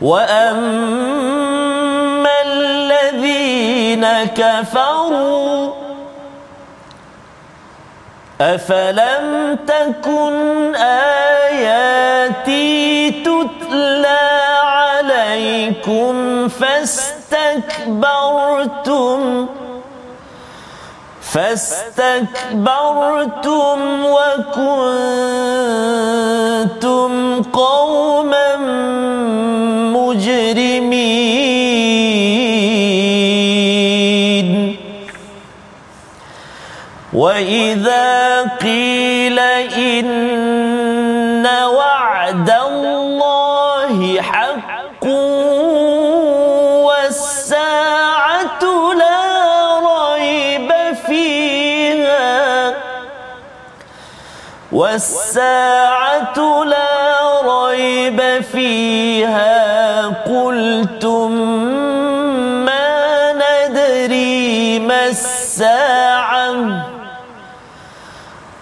وأما 0.00 1.14
الذين 2.46 4.04
كفروا 4.24 5.72
أفلم 8.40 9.58
تكن 9.66 10.74
آياتي 10.74 11.94
تتلى 13.10 14.18
عليكم 14.64 16.48
فاس 16.48 17.03
فاستكبرتم. 17.60 19.46
فاستكبرتم 21.22 22.24
وكنتم 24.04 25.02
قوما 27.42 28.56
مجرمين. 29.92 31.24
وإذا 37.12 38.42
قيل 38.42 39.38
إن 39.38 40.53
والساعة 55.34 56.64
لا 56.64 57.40
ريب 57.42 58.42
فيها. 58.52 60.06
قلتم 60.06 61.30
ما 62.64 63.32
ندري 63.32 64.78
ما 64.78 65.06
الساعة. 65.06 66.54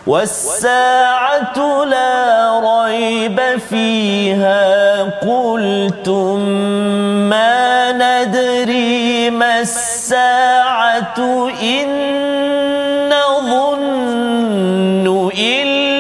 والساعة 0.07 1.85
لا 1.85 2.61
ريب 2.65 3.41
فيها. 3.71 5.03
قلتم 5.03 6.39
ما 7.29 7.93
ندري 7.93 9.31
ما 9.31 9.61
الساعة. 9.61 11.51
إن 11.63 11.89
نظن 13.09 13.93
إلا 15.39 15.92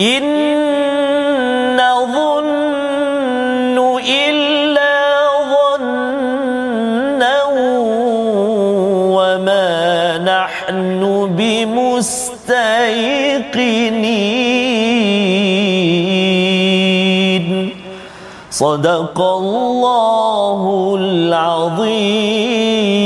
إن 0.00 0.22
نظن 1.76 3.78
إلا 3.98 4.98
ظنا 5.50 7.42
وما 9.10 10.18
نحن 10.18 11.00
بمستيقنين 11.38 12.58
صدق 18.50 19.20
الله 19.20 20.94
العظيم 21.00 22.97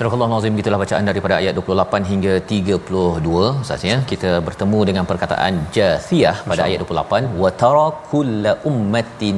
Surah 0.00 0.16
Al-Azim 0.26 0.54
gitulah 0.58 0.78
bacaan 0.82 1.08
daripada 1.08 1.34
ayat 1.38 1.54
28 1.60 2.06
hingga 2.10 2.34
32 2.50 3.40
Ustaz 3.62 3.82
ya. 3.88 3.96
Kita 4.10 4.30
bertemu 4.46 4.78
dengan 4.88 5.04
perkataan 5.10 5.54
jathiyah 5.76 6.36
pada 6.50 6.62
ayat 6.66 6.78
28 6.84 7.40
wa 7.42 7.50
tara 7.62 7.88
kulla 8.12 8.52
ummatin 8.70 9.36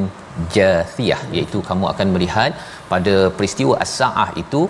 jathiyah 0.57 1.19
iaitu 1.37 1.59
kamu 1.71 1.85
akan 1.93 2.07
melihat 2.15 2.53
pada 2.93 3.15
peristiwa 3.39 3.75
as-saah 3.85 4.29
itu 4.43 4.61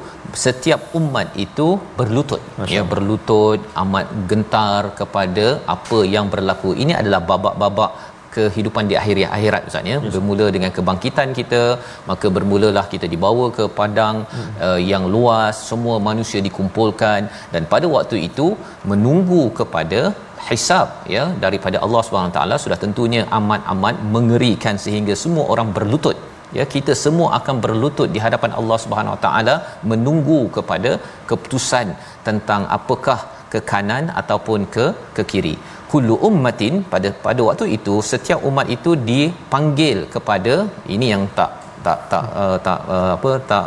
setiap 0.44 0.80
umat 1.00 1.28
itu 1.44 1.68
berlutut 1.98 2.42
Masya 2.60 2.74
ya 2.76 2.82
berlutut 2.94 3.60
amat 3.82 4.08
gentar 4.32 4.82
kepada 5.02 5.46
apa 5.76 6.00
yang 6.14 6.28
berlaku. 6.34 6.72
Ini 6.84 6.94
adalah 7.02 7.22
babak-babak 7.32 7.92
kehidupan 8.36 8.84
di 8.90 8.94
akhir 9.00 9.16
akhirat 9.36 9.62
Ustaz 9.70 9.90
ya. 9.92 9.98
Bermula 10.14 10.46
dengan 10.56 10.70
kebangkitan 10.76 11.30
kita 11.38 11.62
maka 12.10 12.26
bermulalah 12.36 12.84
kita 12.94 13.08
dibawa 13.14 13.46
ke 13.58 13.66
padang 13.78 14.16
hmm. 14.34 14.50
uh, 14.66 14.80
yang 14.92 15.06
luas 15.14 15.56
semua 15.70 15.96
manusia 16.08 16.42
dikumpulkan. 16.48 17.20
Dan 17.54 17.64
pada 17.74 17.88
waktu 17.96 18.18
itu 18.28 18.48
menunggu 18.92 19.42
kepada 19.60 20.02
hisab 20.48 20.88
ya 21.14 21.24
daripada 21.44 21.76
Allah 21.84 22.02
Subhanahu 22.06 22.34
taala 22.36 22.56
sudah 22.64 22.78
tentunya 22.84 23.22
amat-amat 23.38 23.96
mengerikan 24.14 24.76
sehingga 24.84 25.16
semua 25.24 25.44
orang 25.54 25.70
berlutut. 25.78 26.16
Ya 26.56 26.64
kita 26.72 26.92
semua 27.02 27.28
akan 27.38 27.56
berlutut 27.64 28.08
di 28.14 28.20
hadapan 28.24 28.50
Allah 28.60 28.78
Subhanahu 28.84 29.18
taala 29.26 29.54
menunggu 29.90 30.40
kepada 30.56 30.90
keputusan 31.30 31.86
tentang 32.26 32.64
apakah 32.78 33.20
ke 33.52 33.60
kanan 33.70 34.04
ataupun 34.20 34.60
ke 34.74 34.84
ke 35.16 35.22
kiri 35.30 35.54
kullu 35.92 36.14
ummatin 36.28 36.74
pada 36.92 37.08
pada 37.26 37.40
waktu 37.48 37.66
itu 37.76 37.94
setiap 38.10 38.40
umat 38.48 38.66
itu 38.76 38.90
dipanggil 39.10 39.98
kepada 40.14 40.54
ini 40.94 41.08
yang 41.12 41.24
tak 41.38 41.50
tak 41.86 41.98
tak 42.12 42.24
uh, 42.42 42.56
tak 42.66 42.80
uh, 42.94 43.10
apa 43.16 43.30
tak 43.52 43.66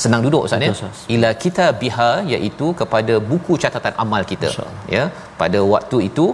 senang 0.00 0.22
duduk 0.26 0.42
Ustaz 0.46 0.64
ya? 0.66 0.72
Ila 1.14 1.30
kita 1.44 1.64
biha 1.82 2.10
iaitu 2.34 2.66
kepada 2.80 3.14
buku 3.30 3.54
catatan 3.62 3.94
amal 4.04 4.22
kita 4.32 4.50
ya? 4.96 5.04
Pada 5.42 5.60
waktu 5.74 5.98
itu 6.08 6.26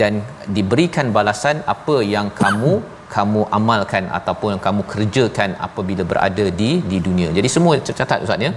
dan 0.00 0.12
diberikan 0.56 1.08
balasan 1.16 1.56
apa 1.74 1.96
yang 2.14 2.28
kamu 2.42 2.72
kamu 3.16 3.42
amalkan 3.58 4.04
ataupun 4.18 4.48
yang 4.52 4.62
kamu 4.66 4.82
kerjakan 4.92 5.50
apabila 5.66 6.02
berada 6.12 6.44
di 6.60 6.70
di 6.92 6.98
dunia. 7.08 7.28
Jadi 7.38 7.48
semua 7.56 7.74
tercatat 7.88 8.24
Ustaz 8.26 8.46
ya 8.48 8.52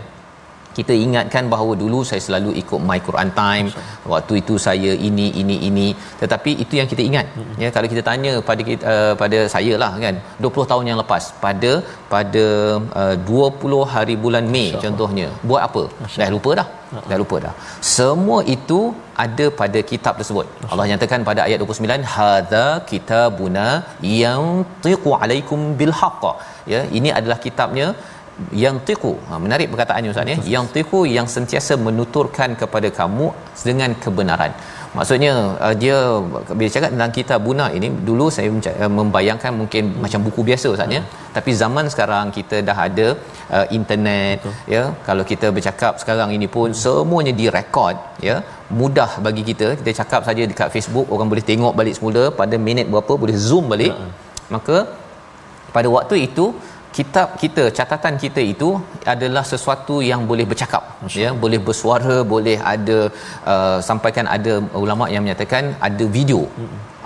kita 0.77 0.93
ingatkan 1.05 1.43
bahawa 1.53 1.73
dulu 1.81 1.99
saya 2.09 2.21
selalu 2.27 2.51
ikut 2.61 2.79
my 2.89 2.99
Quran 3.07 3.29
time. 3.39 3.67
Waktu 4.13 4.33
itu 4.41 4.55
saya 4.67 4.91
ini 5.09 5.27
ini 5.41 5.55
ini. 5.69 5.87
Tetapi 6.21 6.51
itu 6.63 6.73
yang 6.79 6.89
kita 6.93 7.03
ingat. 7.09 7.25
Mm-hmm. 7.37 7.61
ya 7.63 7.69
kalau 7.75 7.87
kita 7.93 8.03
tanya 8.09 8.33
pada 8.49 8.61
kita, 8.69 8.83
uh, 8.93 9.13
pada 9.21 9.39
saya 9.55 9.75
lah 9.83 9.91
kan. 10.05 10.15
20 10.45 10.71
tahun 10.71 10.85
yang 10.91 10.99
lepas 11.03 11.23
pada 11.45 11.71
pada 12.13 12.45
uh, 13.03 13.15
20 13.29 13.93
hari 13.93 14.17
bulan 14.25 14.45
Mei 14.55 14.67
contohnya 14.85 15.29
buat 15.49 15.61
apa? 15.67 15.83
Dah 16.21 16.31
lupa 16.35 16.51
dah. 16.61 16.67
Dah 17.09 17.17
lupa 17.21 17.37
dah. 17.45 17.53
Semua 17.95 18.39
itu 18.55 18.79
ada 19.25 19.45
pada 19.61 19.79
kitab 19.91 20.13
tersebut. 20.19 20.45
Allah 20.71 20.85
nyatakan 20.91 21.21
pada 21.29 21.41
ayat 21.47 21.59
29 21.63 22.05
hadza 22.15 22.65
kitabuna 22.91 23.67
yang 24.21 24.41
tiqu 24.85 25.11
alaikum 25.21 25.59
bil 25.79 25.93
haqq. 26.01 26.23
Ya 26.73 26.81
ini 26.99 27.09
adalah 27.19 27.37
kitabnya 27.45 27.87
yang 28.63 28.75
tiku. 28.87 29.11
Ha, 29.27 29.39
menarik 29.43 29.67
perkataannya 29.73 30.09
ustaz 30.13 30.31
ya. 30.33 30.37
Yang 30.55 30.65
tiku 30.75 30.99
yang 31.17 31.27
sentiasa 31.35 31.73
menuturkan 31.87 32.49
kepada 32.61 32.89
kamu 32.99 33.27
dengan 33.67 33.91
kebenaran. 34.03 34.51
Maksudnya 34.97 35.33
uh, 35.65 35.75
dia 35.81 35.97
bila 36.59 36.69
cakap 36.75 36.89
tentang 36.93 37.11
kitab 37.17 37.39
buna 37.47 37.65
ini 37.77 37.87
dulu 38.09 38.25
saya 38.35 38.49
uh, 38.49 38.91
membayangkan 38.99 39.51
mungkin 39.61 39.83
hmm. 39.89 39.99
macam 40.03 40.19
buku 40.27 40.41
biasa 40.49 40.67
ustaz 40.75 40.95
ya. 40.97 41.01
Tapi 41.37 41.51
zaman 41.61 41.85
sekarang 41.93 42.27
kita 42.37 42.59
dah 42.69 42.77
ada 42.87 43.07
uh, 43.57 43.65
internet 43.77 44.37
Betul. 44.45 44.53
ya. 44.75 44.83
Kalau 45.07 45.25
kita 45.31 45.49
bercakap 45.57 45.93
sekarang 46.03 46.31
ini 46.37 46.49
pun 46.55 46.69
hmm. 46.71 46.79
semuanya 46.83 47.33
direkod 47.41 47.97
ya. 48.29 48.37
Mudah 48.79 49.11
bagi 49.25 49.43
kita. 49.49 49.67
Kita 49.81 49.91
cakap 50.01 50.21
saja 50.29 50.45
dekat 50.53 50.69
Facebook 50.77 51.09
orang 51.15 51.29
boleh 51.33 51.45
tengok 51.51 51.75
balik 51.81 51.97
semula. 51.99 52.23
Pada 52.41 52.55
minit 52.69 52.87
berapa 52.93 53.13
boleh 53.25 53.37
zoom 53.49 53.67
balik. 53.75 53.93
Hmm. 53.97 54.13
maka 54.55 54.77
pada 55.75 55.87
waktu 55.95 56.15
itu 56.27 56.45
kitab 56.95 57.27
kita 57.41 57.63
catatan 57.77 58.15
kita 58.23 58.41
itu 58.53 58.69
adalah 59.13 59.43
sesuatu 59.51 59.95
yang 60.09 60.21
boleh 60.29 60.45
bercakap. 60.51 60.83
Masya. 61.01 61.19
ya 61.23 61.29
boleh 61.43 61.59
bersuara 61.67 62.15
boleh 62.33 62.57
ada 62.73 62.97
uh, 63.53 63.77
sampaikan 63.89 64.25
ada 64.35 64.53
ulama 64.83 65.07
yang 65.13 65.23
menyatakan 65.25 65.75
ada 65.87 66.05
video. 66.17 66.41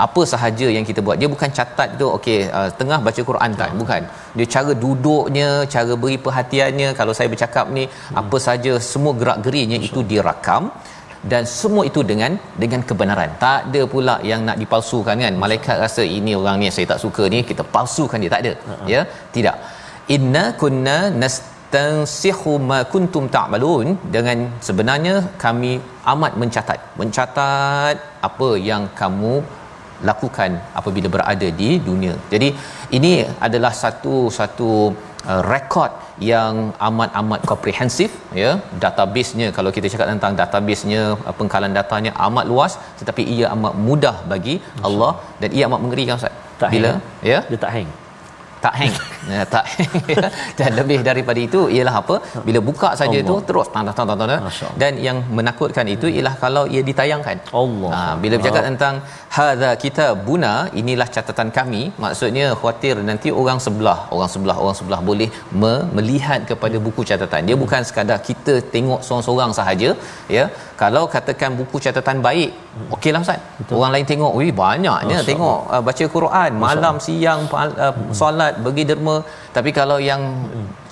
Apa 0.06 0.22
sahaja 0.32 0.68
yang 0.76 0.86
kita 0.90 1.00
buat. 1.06 1.18
Dia 1.22 1.30
bukan 1.34 1.50
catat 1.58 1.90
tu 2.00 2.08
okey 2.18 2.40
uh, 2.60 2.70
tengah 2.80 3.00
baca 3.08 3.22
Quran 3.30 3.52
tak 3.62 3.72
bukan. 3.82 4.02
Dia 4.38 4.48
cara 4.56 4.74
duduknya 4.86 5.50
cara 5.76 5.94
beri 6.04 6.18
perhatiannya. 6.26 6.90
Kalau 7.00 7.14
saya 7.18 7.30
bercakap 7.34 7.66
ni 7.78 7.84
mm-hmm. 7.86 8.22
apa 8.22 8.38
sahaja 8.46 8.74
semua 8.92 9.14
gerak-gerinya 9.22 9.78
Masya. 9.78 9.90
itu 9.92 10.02
dirakam 10.14 10.64
dan 11.30 11.44
semua 11.60 11.84
itu 11.90 12.02
dengan 12.12 12.32
dengan 12.62 12.82
kebenaran. 12.90 13.32
Tak 13.44 13.60
ada 13.70 13.82
pula 13.94 14.16
yang 14.30 14.42
nak 14.48 14.58
dipalsukan 14.62 15.22
kan. 15.24 15.34
Malaikat 15.44 15.78
rasa 15.84 16.04
ini 16.18 16.34
orang 16.40 16.58
ni 16.62 16.74
saya 16.76 16.88
tak 16.94 17.02
suka 17.04 17.24
ni 17.34 17.40
kita 17.50 17.64
palsukan 17.76 18.18
dia. 18.24 18.32
Tak 18.34 18.42
ada. 18.44 18.54
Uh-huh. 18.58 18.88
ya? 18.94 19.02
Tidak. 19.36 19.56
Inna 20.16 20.44
kunna 20.62 20.98
nastansikhu 21.24 22.54
ma 22.70 22.80
kuntum 22.94 23.26
ta'malun. 23.36 23.88
Dengan 24.16 24.38
sebenarnya 24.68 25.16
kami 25.46 25.74
amat 26.14 26.34
mencatat. 26.42 26.80
Mencatat 27.02 27.96
apa 28.30 28.50
yang 28.70 28.90
kamu 29.02 29.34
lakukan 30.10 30.52
apabila 30.80 31.08
berada 31.16 31.48
di 31.62 31.70
dunia. 31.88 32.14
Jadi 32.34 32.50
ini 32.98 33.14
adalah 33.48 33.74
satu 33.84 34.16
satu 34.40 34.70
uh, 35.32 35.42
rekod 35.52 35.92
yang 36.32 36.54
amat-amat 36.88 37.42
komprehensif 37.52 38.12
ya 38.42 38.52
databasenya 38.84 39.48
kalau 39.58 39.72
kita 39.78 39.90
cakap 39.94 40.08
tentang 40.14 40.36
databasenya 40.42 41.04
uh, 41.28 41.36
pengkalan 41.40 41.74
datanya 41.80 42.14
amat 42.28 42.46
luas 42.52 42.76
tetapi 43.02 43.26
ia 43.36 43.48
amat 43.56 43.76
mudah 43.88 44.16
bagi 44.34 44.56
Allah 44.90 45.14
dan 45.44 45.52
ia 45.58 45.66
amat 45.70 45.82
mengerikan 45.86 46.16
ustaz 46.22 46.36
Tak 46.62 46.70
bila 46.74 46.90
hang. 46.94 47.28
ya 47.32 47.38
Dia 47.52 47.60
tak 47.64 47.72
hang. 47.76 47.90
Tak 48.66 48.74
hang. 48.80 48.94
Ya, 49.34 49.44
tak. 49.54 49.66
Ya. 50.14 50.26
dan 50.60 50.72
lebih 50.80 51.00
daripada 51.10 51.40
itu 51.48 51.60
ialah 51.76 51.96
apa? 52.02 52.16
Bila 52.48 52.60
buka 52.70 52.90
saja 53.02 53.18
Allah. 53.20 53.30
tu 53.30 53.36
terus 53.48 53.68
tang 53.74 53.86
tang 54.00 54.08
tang 54.12 54.32
dan 54.82 54.94
yang 55.08 55.18
menakutkan 55.38 55.86
itu 55.96 56.08
ialah 56.16 56.34
kalau 56.44 56.64
ia 56.76 56.82
ditayangkan. 56.90 57.38
Allah. 57.62 57.92
ha, 57.96 58.02
bila 58.24 58.34
bercakap 58.40 58.64
tentang 58.70 58.96
hadza 59.38 59.72
kita 59.86 60.06
buna 60.28 60.54
inilah 60.82 61.08
catatan 61.16 61.50
kami. 61.60 61.84
Maksudnya 62.04 62.46
khawatir 62.60 62.96
nanti 63.10 63.30
orang 63.42 63.60
sebelah 63.66 64.00
orang 64.16 64.32
sebelah 64.36 64.58
orang 64.64 64.78
sebelah 64.82 65.02
boleh 65.10 65.30
me- 65.62 65.86
melihat 66.00 66.42
kepada 66.52 66.78
buku 66.88 67.04
catatan. 67.12 67.42
Dia 67.50 67.58
bukan 67.64 67.82
sekadar 67.90 68.20
kita 68.30 68.56
tengok 68.76 69.02
seorang-seorang 69.08 69.54
sahaja 69.60 69.90
ya 70.38 70.46
kalau 70.82 71.04
katakan 71.16 71.50
buku 71.60 71.78
catatan 71.86 72.18
baik 72.26 72.50
okeylah 72.96 73.22
ustaz. 73.26 73.40
Orang 73.80 73.92
lain 73.96 74.06
tengok 74.12 74.32
wih 74.40 74.52
banyaknya 74.62 75.18
Masya 75.18 75.28
tengok 75.30 75.60
uh, 75.74 75.82
baca 75.88 76.06
Quran 76.16 76.52
malam 76.64 76.96
siang 77.06 77.42
pal- 77.52 77.78
uh, 77.86 77.94
solat 78.20 78.54
bagi 78.66 78.84
derma. 78.90 79.16
Tapi 79.58 79.70
kalau 79.80 79.98
yang 80.10 80.22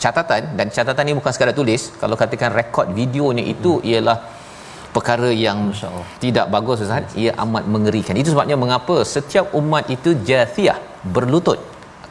catatan 0.03 0.41
dan 0.57 0.67
catatan 0.75 1.03
ni 1.09 1.15
bukan 1.19 1.33
sekadar 1.35 1.55
tulis 1.61 1.83
kalau 2.01 2.17
katakan 2.21 2.51
rekod 2.59 2.87
videonya 2.99 3.45
itu 3.53 3.73
ialah 3.91 4.17
perkara 4.95 5.29
yang 5.45 5.59
Allah. 5.89 6.05
tidak 6.23 6.45
bagus 6.55 6.85
Ustaz. 6.85 7.17
Ia 7.23 7.33
amat 7.45 7.65
mengerikan. 7.73 8.15
Itu 8.21 8.29
sebabnya 8.35 8.57
mengapa 8.63 8.97
setiap 9.15 9.47
umat 9.61 9.85
itu 9.97 10.11
jathiyah 10.29 10.79
berlutut. 11.15 11.59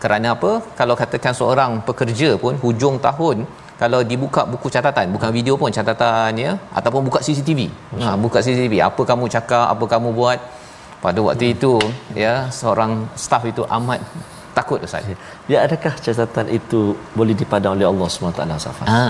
Kerana 0.02 0.34
apa? 0.34 0.50
Kalau 0.80 0.94
katakan 1.02 1.32
seorang 1.40 1.72
pekerja 1.88 2.30
pun 2.42 2.54
hujung 2.64 2.98
tahun 3.06 3.38
kalau 3.80 4.00
dibuka 4.10 4.42
buku 4.52 4.66
catatan 4.74 5.06
bukan 5.14 5.30
video 5.36 5.54
pun 5.60 5.70
catatan 5.76 6.34
ya 6.44 6.52
ataupun 6.78 7.02
buka 7.08 7.18
CCTV 7.26 7.60
ha 8.02 8.18
buka 8.24 8.38
CCTV 8.44 8.74
apa 8.88 9.02
kamu 9.10 9.24
cakap 9.34 9.66
apa 9.74 9.84
kamu 9.94 10.10
buat? 10.20 10.40
Pada 10.98 11.22
waktu 11.22 11.54
itu 11.54 11.78
ya 12.22 12.50
seorang 12.50 13.06
staf 13.14 13.46
itu 13.46 13.62
amat 13.76 14.02
takut 14.50 14.82
Ustaz. 14.82 15.06
Ya 15.46 15.62
adakah 15.62 15.94
catatan 16.04 16.46
itu 16.58 16.98
boleh 17.14 17.34
dipandang 17.40 17.78
oleh 17.78 17.86
Allah 17.86 18.08
SWT 18.10 18.42
Safan? 18.58 18.86
ha 18.90 19.04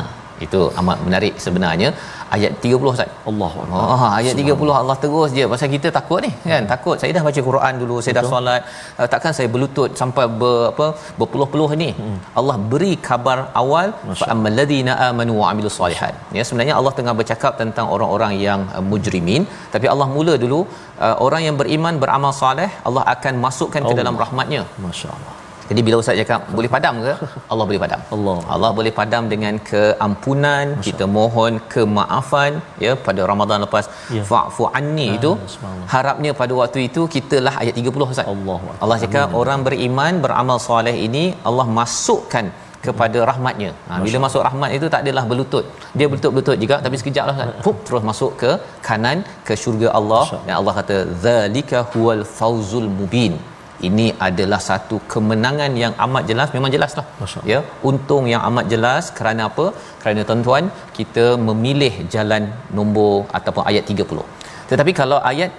itu 0.46 0.60
amat 0.80 0.98
menarik 1.06 1.34
sebenarnya. 1.44 1.88
Ayat 2.36 2.52
30 2.64 2.92
Ustaz. 2.94 3.10
Allah 3.30 3.50
Oh, 3.80 4.08
ayat 4.18 4.34
30 4.40 4.72
Allah 4.80 4.96
terus 5.04 5.30
je. 5.36 5.44
Pasal 5.52 5.68
kita 5.74 5.88
takut 5.98 6.20
ni 6.26 6.30
kan? 6.52 6.64
Takut. 6.72 6.96
Saya 7.02 7.10
dah 7.16 7.22
baca 7.28 7.40
Quran 7.48 7.72
dulu 7.82 7.96
saya 8.04 8.14
dah 8.18 8.24
solat. 8.32 8.62
Uh, 9.00 9.08
takkan 9.14 9.32
saya 9.38 9.48
berlutut 9.54 9.90
sampai 10.00 10.26
ber, 10.40 10.52
apa 10.72 10.86
berpuluh-puluh 11.20 11.70
ni? 11.82 11.90
Hmm. 12.00 12.18
Allah 12.40 12.56
beri 12.72 12.92
kabar 13.08 13.38
awal 13.62 13.88
fa 14.20 14.28
ammal 14.34 14.56
ladina 14.60 14.94
amanu 15.08 15.34
wa 15.40 15.46
amilus 15.52 15.76
solihat 15.80 16.14
ya 16.38 16.44
sebenarnya 16.48 16.74
Allah 16.80 16.92
tengah 16.98 17.14
bercakap 17.20 17.52
tentang 17.62 17.88
orang-orang 17.96 18.34
yang 18.46 18.62
uh, 18.76 18.84
mujrimin. 18.92 19.44
Tapi 19.74 19.88
Allah 19.94 20.08
mula 20.18 20.36
dulu 20.44 20.60
uh, 21.06 21.16
orang 21.26 21.44
yang 21.48 21.58
beriman 21.62 21.96
beramal 22.04 22.34
soleh 22.44 22.70
Allah 22.90 23.04
akan 23.16 23.34
masukkan 23.48 23.80
ke 23.82 23.86
Allah. 23.88 24.00
dalam 24.02 24.16
rahmatnya. 24.24 24.62
Masya 24.86 25.10
Allah 25.16 25.37
jadi 25.70 25.80
bila 25.86 25.96
ustaz 26.02 26.18
cakap 26.20 26.40
boleh 26.58 26.70
padam 26.74 26.94
ke 27.06 27.12
Allah 27.52 27.64
boleh 27.70 27.80
padam 27.84 28.00
Allah. 28.16 28.36
Allah 28.54 28.70
boleh 28.78 28.92
padam 28.98 29.24
dengan 29.32 29.54
keampunan 29.70 30.66
Masya 30.74 30.84
kita 30.88 31.04
mohon 31.18 31.52
kemaafan 31.74 32.52
ya 32.84 32.94
pada 33.08 33.24
Ramadan 33.32 33.58
lepas 33.66 33.84
Ya. 34.18 34.22
fa'fu 34.30 34.64
anni 34.78 35.06
itu 35.18 35.30
harapnya 35.94 36.30
pada 36.40 36.52
waktu 36.60 36.78
itu 36.88 37.02
kitalah 37.16 37.54
ayat 37.62 37.74
30 37.82 38.06
ustaz 38.12 38.30
Allah 38.34 38.58
Allah 38.84 38.96
cakap 39.04 39.36
orang 39.42 39.60
beriman 39.68 40.14
beramal 40.26 40.58
soleh 40.70 40.96
ini 41.08 41.24
Allah 41.50 41.66
masukkan 41.80 42.46
kepada 42.86 43.18
rahmatnya. 43.28 43.70
Ha, 43.88 43.92
bila 44.04 44.18
masuk 44.24 44.40
rahmat 44.46 44.70
itu 44.76 44.86
tak 44.94 45.00
adalah 45.04 45.24
berlutut. 45.30 45.64
Dia 45.98 46.06
berlutut-berlutut 46.10 46.58
juga 46.64 46.76
tapi 46.84 46.96
sekejap 47.00 47.24
lah 47.28 47.34
kan. 47.40 47.48
Pup, 47.64 47.76
terus 47.86 48.02
masuk 48.10 48.30
ke 48.42 48.50
kanan 48.88 49.18
ke 49.46 49.54
syurga 49.62 49.88
Allah 49.98 50.24
dan 50.46 50.54
Allah 50.60 50.74
kata 50.78 50.96
zalika 51.24 51.80
huwal 51.92 52.22
fauzul 52.38 52.86
mubin. 52.98 53.34
Ini 53.86 54.06
adalah 54.26 54.58
satu 54.68 54.96
kemenangan 55.12 55.72
yang 55.82 55.92
amat 56.04 56.22
jelas 56.30 56.48
memang 56.56 56.70
jelaslah. 56.74 57.06
Ya, 57.50 57.58
untung 57.90 58.24
yang 58.32 58.42
amat 58.48 58.66
jelas 58.72 59.04
kerana 59.18 59.42
apa? 59.50 59.66
Kerana 60.02 60.20
tuan-tuan 60.28 60.66
kita 60.98 61.26
memilih 61.48 61.94
jalan 62.14 62.44
nombor 62.78 63.14
ataupun 63.38 63.64
ayat 63.70 63.86
30. 63.86 64.26
Tetapi 64.70 64.92
kalau 65.00 65.18
ayat 65.30 65.50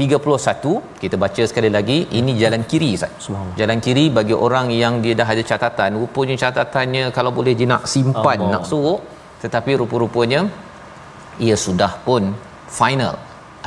31 0.00 0.72
kita 1.02 1.16
baca 1.24 1.42
sekali 1.50 1.70
lagi 1.76 1.98
ini 2.18 2.32
jalan 2.42 2.62
kiri 2.70 2.90
Ustaz. 2.96 3.28
Jalan 3.60 3.78
kiri 3.86 4.04
bagi 4.18 4.34
orang 4.46 4.72
yang 4.82 4.94
dia 5.04 5.14
dah 5.20 5.28
ada 5.34 5.42
catatan, 5.50 6.00
rupanya 6.00 6.36
catatannya 6.44 7.04
kalau 7.16 7.30
boleh 7.38 7.52
dia 7.58 7.68
nak 7.72 7.84
simpan, 7.94 8.38
Allah. 8.40 8.52
nak 8.54 8.64
suruh 8.70 8.98
tetapi 9.42 9.72
rupa-rupanya 9.80 10.40
ia 11.46 11.56
sudah 11.66 11.92
pun 12.06 12.32
final 12.78 13.14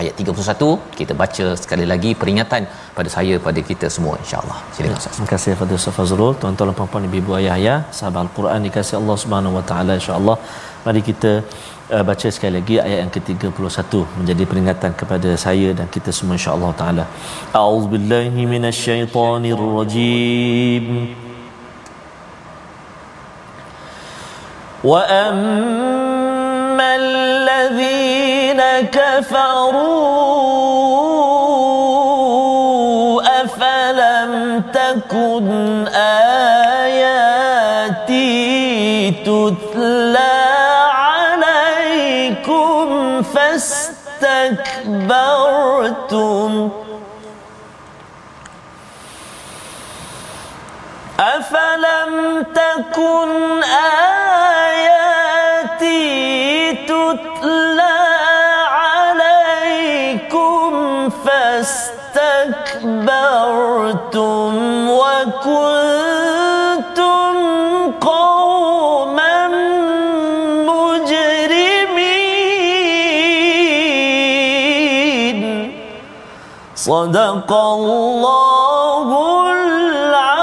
ayat 0.02 0.14
31 0.24 0.98
kita 1.00 1.14
baca 1.22 1.46
sekali 1.64 1.86
lagi 1.92 2.12
peringatan 2.22 2.62
pada 2.98 3.10
saya 3.16 3.36
pada 3.48 3.62
kita 3.70 3.88
semua 3.96 4.14
insyaallah 4.24 4.58
silakan 4.76 4.96
ya, 4.96 5.00
ustaz. 5.02 5.14
terima 5.16 5.30
kasih 5.34 5.50
kepada 5.56 5.74
ustaz 5.80 5.94
Fazrul. 5.98 6.34
Tuan-tuan 6.42 6.68
dan 6.70 6.76
puan-puan 6.80 7.04
ibu 7.22 7.32
ayah 7.40 7.58
ya 7.68 7.76
sahabat 7.98 8.22
al-Quran 8.26 8.60
dikasihi 8.68 8.98
Allah 9.02 9.18
Subhanahu 9.24 9.54
wa 9.60 9.66
taala 9.72 9.92
insyaallah 10.02 10.38
mari 10.86 11.02
kita 11.10 11.32
uh, 11.94 12.04
baca 12.10 12.28
sekali 12.36 12.54
lagi 12.60 12.76
ayat 12.86 13.00
yang 13.04 13.12
ke-31 13.16 13.92
menjadi 14.20 14.44
peringatan 14.52 14.92
kepada 15.02 15.30
saya 15.46 15.70
dan 15.80 15.88
kita 15.96 16.10
semua 16.20 16.36
insya 16.40 16.52
Allah 16.58 16.72
taala. 16.82 17.04
Auzubillahi 17.64 18.42
minasyaitonirrajim. 18.54 20.88
وَأَمَّا 24.90 26.90
الَّذِينَ 27.04 28.09
الذين 28.60 28.88
كفروا 28.92 30.42
أفلم 33.44 34.64
تكن 34.74 35.88
آياتي 35.88 37.10
تتلى 39.12 40.20
عليكم 41.72 42.88
فاستكبرتم 43.24 43.90
أفلم 51.20 52.44
تكن 52.56 53.64
آياتي 53.64 54.09
فاستكبرتم 63.89 64.91
وكنتم 64.91 65.65
قوما 68.01 69.49
مجرمين 74.75 75.73
صدق 76.75 77.53
الله 77.53 79.09
العظيم 79.53 80.38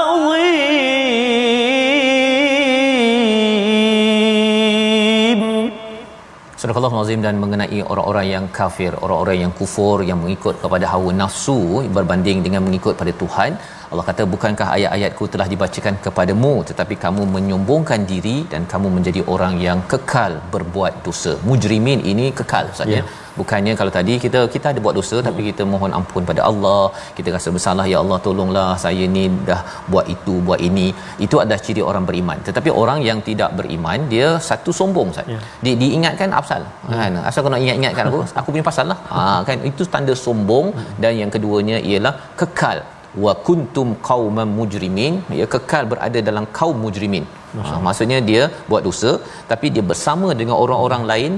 Surah 6.97 7.05
Al-Azim 7.05 7.25
dan 7.25 7.35
mengenai 7.41 7.79
orang-orang 7.93 8.25
yang 8.35 8.45
kafir, 8.57 8.91
orang-orang 9.05 9.37
yang 9.41 9.51
kufur 9.59 9.97
yang 10.09 10.17
mengikut 10.21 10.55
kepada 10.63 10.85
hawa 10.91 11.11
nafsu 11.19 11.57
berbanding 11.97 12.39
dengan 12.45 12.61
mengikut 12.67 12.93
pada 13.01 13.13
Tuhan. 13.21 13.51
Allah 13.91 14.05
kata 14.09 14.23
bukankah 14.33 14.67
ayat-ayatku 14.75 15.23
telah 15.33 15.47
dibacakan 15.53 15.95
kepadamu 16.05 16.53
tetapi 16.69 16.95
kamu 17.03 17.23
menyombongkan 17.35 18.01
diri 18.11 18.37
dan 18.53 18.65
kamu 18.71 18.87
menjadi 18.97 19.21
orang 19.33 19.53
yang 19.67 19.79
kekal 19.91 20.41
berbuat 20.53 21.05
dosa. 21.05 21.33
Mujrimin 21.49 22.01
ini 22.13 22.25
kekal 22.39 22.73
saja. 22.79 22.99
Ya. 22.99 23.03
Bukannya 23.39 23.73
kalau 23.79 23.91
tadi 23.97 24.13
kita 24.25 24.39
kita 24.55 24.67
ada 24.71 24.79
buat 24.85 24.95
dosa 24.99 25.17
tapi 25.27 25.41
kita 25.49 25.63
mohon 25.73 25.91
ampun 25.99 26.23
pada 26.31 26.41
Allah, 26.49 26.83
kita 27.17 27.35
rasa 27.35 27.51
bersalah 27.55 27.85
ya 27.93 27.97
Allah 28.03 28.19
tolonglah 28.27 28.69
saya 28.85 29.05
ni 29.15 29.23
dah 29.49 29.61
buat 29.93 30.05
itu, 30.15 30.35
buat 30.49 30.61
ini. 30.69 30.87
Itu 31.27 31.37
adalah 31.43 31.59
ciri 31.67 31.83
orang 31.91 32.05
beriman. 32.09 32.39
Tetapi 32.49 32.71
orang 32.83 33.01
yang 33.09 33.21
tidak 33.29 33.51
beriman 33.59 34.09
dia 34.13 34.27
satu 34.49 34.73
sombong 34.79 35.09
Ustaz. 35.13 35.33
Ya. 35.35 35.39
Di, 35.67 35.73
diingatkan 35.83 36.31
apsal. 36.41 36.63
Kan? 36.91 37.17
Asal 37.29 37.41
kau 37.45 37.53
nak 37.55 37.63
ingat-ingatkan 37.65 38.05
aku, 38.11 38.21
aku 38.41 38.47
punya 38.53 38.65
pasal 38.71 38.85
lah. 38.93 38.99
Ha, 39.15 39.23
kan 39.47 39.57
itu 39.71 39.83
tanda 39.95 40.15
sombong 40.25 40.67
dan 41.03 41.13
yang 41.23 41.31
keduanya 41.35 41.79
ialah 41.89 42.13
kekal 42.41 42.79
wa 43.23 43.33
kuntum 43.47 43.89
qauman 44.07 44.49
mujrimin 44.57 45.13
ya 45.39 45.45
kekal 45.53 45.83
berada 45.91 46.19
dalam 46.29 46.45
kaum 46.57 46.77
mujrimin 46.85 47.25
ha, 47.67 47.77
maksudnya 47.85 48.19
dia 48.29 48.43
buat 48.69 48.81
dosa 48.87 49.11
tapi 49.51 49.67
dia 49.75 49.83
bersama 49.91 50.29
dengan 50.41 50.55
orang-orang 50.63 51.05
lain 51.11 51.33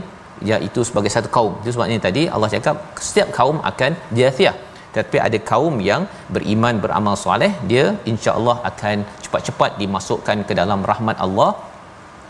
iaitu 0.51 0.81
sebagai 0.89 1.11
satu 1.15 1.29
kaum 1.37 1.53
itu 1.61 1.71
sebabnya 1.75 1.99
tadi 2.07 2.23
Allah 2.35 2.49
cakap 2.55 2.75
setiap 3.07 3.29
kaum 3.37 3.57
akan 3.71 3.93
jathiyah 4.19 4.55
tapi 4.97 5.17
ada 5.27 5.39
kaum 5.51 5.75
yang 5.89 6.03
beriman 6.35 6.75
beramal 6.83 7.15
soleh 7.25 7.51
dia 7.71 7.85
insya-Allah 8.11 8.57
akan 8.69 8.97
cepat-cepat 9.23 9.71
dimasukkan 9.81 10.37
ke 10.49 10.53
dalam 10.61 10.81
rahmat 10.91 11.17
Allah 11.25 11.51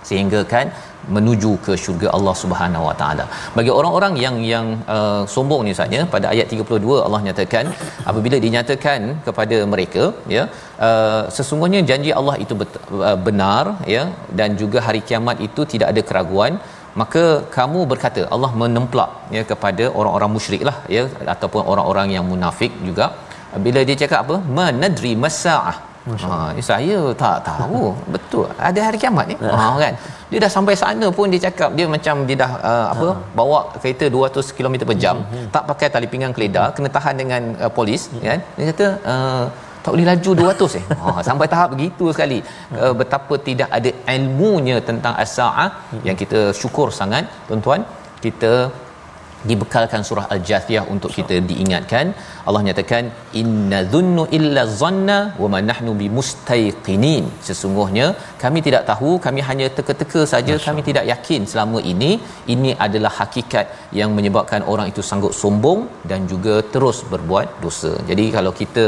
sehingga 0.10 0.42
kan 0.54 0.68
menuju 1.16 1.52
ke 1.66 1.74
syurga 1.84 2.08
Allah 2.18 2.34
Subhanahu 2.42 2.84
Wa 2.88 2.96
Taala. 3.02 3.26
Bagi 3.58 3.72
orang-orang 3.78 4.14
yang 4.24 4.36
yang 4.52 4.68
uh, 4.96 5.22
sombong 5.34 5.62
ni 5.68 5.74
saja 5.80 6.00
pada 6.14 6.28
ayat 6.34 6.54
32 6.56 7.06
Allah 7.06 7.22
nyatakan 7.28 7.66
apabila 8.10 8.38
dinyatakan 8.46 9.00
kepada 9.28 9.60
mereka 9.74 10.04
ya 10.36 10.44
uh, 10.88 11.24
sesungguhnya 11.38 11.82
janji 11.92 12.12
Allah 12.20 12.36
itu 12.46 12.56
bet- 12.62 12.82
uh, 13.10 13.18
benar 13.28 13.64
ya 13.96 14.04
dan 14.42 14.60
juga 14.62 14.82
hari 14.88 15.02
kiamat 15.10 15.40
itu 15.48 15.64
tidak 15.74 15.90
ada 15.94 16.04
keraguan 16.12 16.56
maka 17.02 17.24
kamu 17.58 17.80
berkata 17.92 18.22
Allah 18.36 18.52
menemplak 18.62 19.12
ya 19.38 19.44
kepada 19.52 19.86
orang-orang 20.00 20.32
musyrik 20.36 20.64
lah 20.70 20.78
ya 20.96 21.04
ataupun 21.36 21.62
orang-orang 21.74 22.10
yang 22.16 22.26
munafik 22.32 22.74
juga. 22.90 23.08
Bila 23.66 23.82
dia 23.88 23.98
cakap 24.02 24.20
apa? 24.26 24.36
Manadri 24.58 25.14
masaah 25.26 25.78
Ha, 26.24 26.36
saya 26.70 27.00
tak 27.22 27.38
tahu. 27.48 27.82
Betul. 28.14 28.46
Ada 28.70 28.80
hari 28.88 28.98
kiamat 29.02 29.26
ni. 29.32 29.36
Ha 29.58 29.66
kan? 29.84 29.94
Dia 30.32 30.40
dah 30.44 30.52
sampai 30.56 30.76
sana 30.82 31.08
pun 31.18 31.28
dia 31.34 31.42
cakap 31.48 31.70
dia 31.78 31.86
macam 31.96 32.16
dia 32.28 32.38
dah 32.44 32.52
uh, 32.72 32.86
apa 32.94 33.08
bawa 33.40 33.60
kereta 33.82 34.06
200 34.18 34.56
km 34.58 34.76
per 34.90 34.98
jam. 35.04 35.18
Tak 35.56 35.64
pakai 35.70 35.88
tali 35.94 36.08
pinggang 36.14 36.34
keledar 36.38 36.68
kena 36.78 36.90
tahan 36.98 37.16
dengan 37.22 37.42
uh, 37.64 37.72
polis 37.78 38.04
kan? 38.30 38.40
Dia 38.58 38.66
kata 38.72 38.88
uh, 39.14 39.44
tak 39.84 39.92
boleh 39.94 40.08
laju 40.12 40.32
200 40.42 40.80
eh? 40.80 40.86
Ha, 41.02 41.22
sampai 41.28 41.48
tahap 41.54 41.70
begitu 41.76 42.06
sekali. 42.16 42.40
Uh, 42.84 42.94
betapa 43.02 43.36
tidak 43.48 43.70
ada 43.78 43.92
ilmunya 44.16 44.78
tentang 44.90 45.14
as-saah 45.24 45.70
yang 46.08 46.18
kita 46.22 46.42
syukur 46.62 46.88
sangat 47.00 47.26
tuan-tuan. 47.48 47.84
Kita 48.26 48.52
dibekalkan 49.50 50.02
surah 50.08 50.26
al-jathiyah 50.36 50.84
untuk 50.94 51.12
kita 51.18 51.36
diingatkan. 51.50 52.06
Allah 52.48 52.62
nyatakan 52.68 53.04
inna 53.42 53.80
dhunnu 53.94 54.24
illa 54.38 54.62
zanna 54.82 55.18
wa 55.42 55.48
ma 55.54 55.60
nahnu 55.70 55.92
bimustaiqinin 56.02 57.26
sesungguhnya 57.48 58.08
kami 58.44 58.60
tidak 58.68 58.84
tahu 58.90 59.12
kami 59.26 59.42
hanya 59.50 59.68
teka-teka 59.78 60.22
saja 60.34 60.54
kami 60.68 60.82
tidak 60.88 61.06
yakin 61.12 61.42
selama 61.52 61.80
ini 61.94 62.12
ini 62.54 62.72
adalah 62.86 63.12
hakikat 63.20 63.66
yang 64.00 64.12
menyebabkan 64.18 64.64
orang 64.74 64.88
itu 64.92 65.04
sanggup 65.10 65.34
sombong 65.42 65.82
dan 66.12 66.22
juga 66.32 66.56
terus 66.74 67.00
berbuat 67.12 67.48
dosa. 67.66 67.94
Jadi 68.10 68.26
kalau 68.38 68.54
kita 68.62 68.86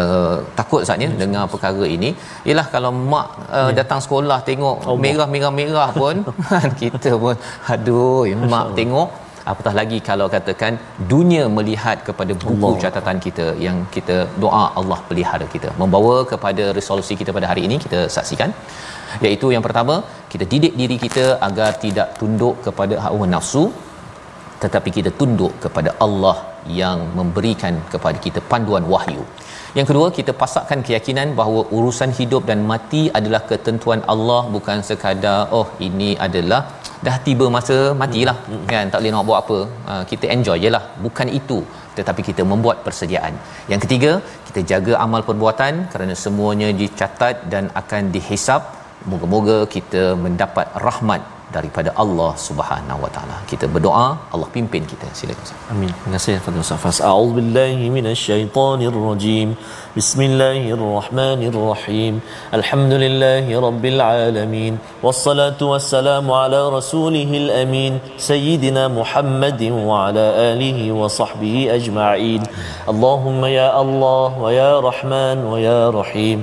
uh, 0.00 0.36
takut 0.60 0.82
saatnya 0.88 1.10
yes. 1.12 1.18
dengar 1.22 1.44
perkara 1.54 1.84
ini 1.96 2.12
ialah 2.48 2.66
kalau 2.74 2.92
mak 3.12 3.28
uh, 3.28 3.60
yeah. 3.60 3.72
datang 3.80 4.00
sekolah 4.06 4.38
tengok 4.50 4.76
merah-merah-merah 5.04 5.90
pun 6.02 6.16
kita 6.82 7.12
pun 7.24 7.36
aduh 7.74 8.24
mak 8.54 8.68
tengok 8.80 9.08
apatah 9.50 9.74
lagi 9.80 9.98
kalau 10.08 10.26
katakan 10.34 10.72
dunia 11.12 11.44
melihat 11.56 11.98
kepada 12.08 12.32
buku 12.42 12.66
Allah. 12.68 12.80
catatan 12.84 13.18
kita 13.26 13.46
yang 13.66 13.78
kita 13.96 14.16
doa 14.44 14.64
Allah 14.80 14.98
pelihara 15.10 15.46
kita. 15.54 15.70
Membawa 15.82 16.16
kepada 16.32 16.66
resolusi 16.78 17.16
kita 17.20 17.32
pada 17.38 17.48
hari 17.52 17.64
ini 17.68 17.78
kita 17.84 18.00
saksikan. 18.16 18.52
Iaitu 19.26 19.48
yang 19.54 19.64
pertama 19.68 19.96
kita 20.32 20.44
didik 20.52 20.74
diri 20.82 20.98
kita 21.06 21.26
agar 21.48 21.70
tidak 21.84 22.10
tunduk 22.20 22.56
kepada 22.66 22.96
hawa 23.06 23.26
nafsu 23.36 23.64
tetapi 24.62 24.90
kita 24.96 25.10
tunduk 25.20 25.52
kepada 25.64 25.90
Allah 26.04 26.36
yang 26.80 26.98
memberikan 27.18 27.74
kepada 27.92 28.18
kita 28.26 28.40
panduan 28.50 28.84
wahyu 28.92 29.22
yang 29.78 29.86
kedua 29.90 30.06
kita 30.16 30.32
pasakkan 30.40 30.80
keyakinan 30.86 31.28
bahawa 31.38 31.60
urusan 31.76 32.10
hidup 32.18 32.42
dan 32.50 32.60
mati 32.70 33.02
adalah 33.18 33.42
ketentuan 33.50 34.00
Allah 34.12 34.40
bukan 34.54 34.78
sekadar 34.88 35.40
oh 35.58 35.66
ini 35.86 36.10
adalah 36.26 36.60
dah 37.06 37.16
tiba 37.26 37.46
masa 37.56 37.76
matilah. 38.02 38.36
Hmm. 38.48 38.66
kan? 38.72 38.86
Tak 38.92 38.98
boleh 39.00 39.12
nak 39.14 39.26
buat 39.28 39.38
apa. 39.42 39.58
Uh, 39.92 40.02
kita 40.10 40.26
enjoy 40.34 40.56
je 40.64 40.70
lah. 40.76 40.84
Bukan 41.04 41.28
itu. 41.40 41.58
Tetapi 41.98 42.20
kita 42.28 42.42
membuat 42.52 42.76
persediaan. 42.86 43.34
Yang 43.72 43.80
ketiga 43.84 44.12
kita 44.48 44.60
jaga 44.72 44.94
amal 45.04 45.22
perbuatan 45.28 45.74
kerana 45.92 46.14
semuanya 46.24 46.68
dicatat 46.82 47.36
dan 47.54 47.66
akan 47.82 48.02
dihisap. 48.14 48.62
Moga-moga 49.10 49.58
kita 49.76 50.02
mendapat 50.24 50.66
rahmat 50.86 51.22
daripada 51.56 51.90
Allah 52.02 52.32
Subhanahu 52.48 52.98
Wa 53.04 53.10
Taala. 53.14 53.36
Kita 53.50 53.64
berdoa, 53.74 54.06
Allah 54.34 54.48
pimpin 54.56 54.82
kita. 54.92 55.06
Silakan 55.18 55.44
Ustaz. 55.46 55.70
Amin. 55.74 55.90
Terima 56.02 56.16
kasih 56.16 56.32
kepada 56.40 56.56
Ustaz 56.64 56.78
Fas. 56.84 56.98
A'udzubillahi 57.10 57.84
minasyaitonirrajim. 57.96 59.48
Bismillahirrahmanirrahim. 59.98 62.14
Alhamdulillahi 62.58 63.50
rabbil 63.66 64.00
alamin. 64.08 64.72
Wassalatu 65.06 65.64
wassalamu 65.72 66.30
ala 66.42 66.60
rasulihil 66.78 67.48
amin. 67.62 67.92
Sayyidina 68.30 68.82
Muhammadin 68.98 69.72
wa 69.88 69.94
ala 70.08 70.26
alihi 70.50 70.84
wa 71.00 71.06
sahbihi 71.20 71.60
ajma'in. 71.78 72.42
Allahumma 72.92 73.46
ya 73.60 73.68
Allah 73.82 74.28
wa 74.44 74.50
ya 74.60 74.72
Rahman 74.88 75.36
wa 75.52 75.58
ya 75.68 75.82
Rahim. 76.00 76.38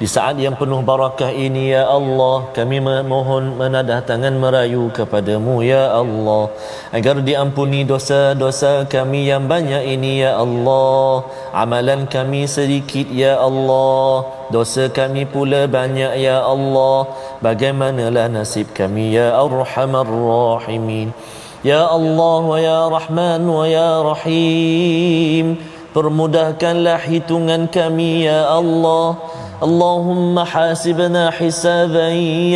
Di 0.00 0.08
saat 0.08 0.40
yang 0.40 0.56
penuh 0.56 0.80
barakah 0.80 1.28
ini 1.28 1.76
ya 1.76 1.84
Allah 1.84 2.48
kami 2.56 2.80
memohon 2.80 3.60
menadah 3.60 4.00
tangan 4.00 4.32
merayu 4.32 4.88
kepadamu 4.96 5.60
ya 5.60 5.92
Allah. 5.92 6.48
Agar 6.88 7.20
diampuni 7.20 7.84
dosa-dosa 7.84 8.88
kami 8.88 9.28
yang 9.28 9.44
banyak 9.44 9.84
ini 9.84 10.24
ya 10.24 10.40
Allah. 10.40 11.28
Amalan 11.52 12.08
kami 12.08 12.48
sedikit 12.48 13.12
ya 13.12 13.44
Allah. 13.44 14.24
Dosa 14.48 14.88
kami 14.88 15.28
pula 15.28 15.68
banyak 15.68 16.16
ya 16.16 16.48
Allah. 16.48 17.04
Bagaimanalah 17.44 18.32
nasib 18.32 18.72
kami 18.72 19.20
ya 19.20 19.36
Arhamar 19.36 20.08
Rahimin? 20.08 21.12
Ya 21.60 21.84
Allah 21.84 22.40
wa 22.40 22.56
ya 22.56 22.88
Rahman 22.88 23.44
wa 23.44 23.68
ya 23.68 24.00
Rahim. 24.00 25.60
Permudahkanlah 25.92 27.04
hitungan 27.04 27.68
kami 27.68 28.24
ya 28.24 28.48
Allah 28.48 29.20
Allahumma 29.60 30.48
hasibna 30.48 31.28
حسابا 31.28 32.08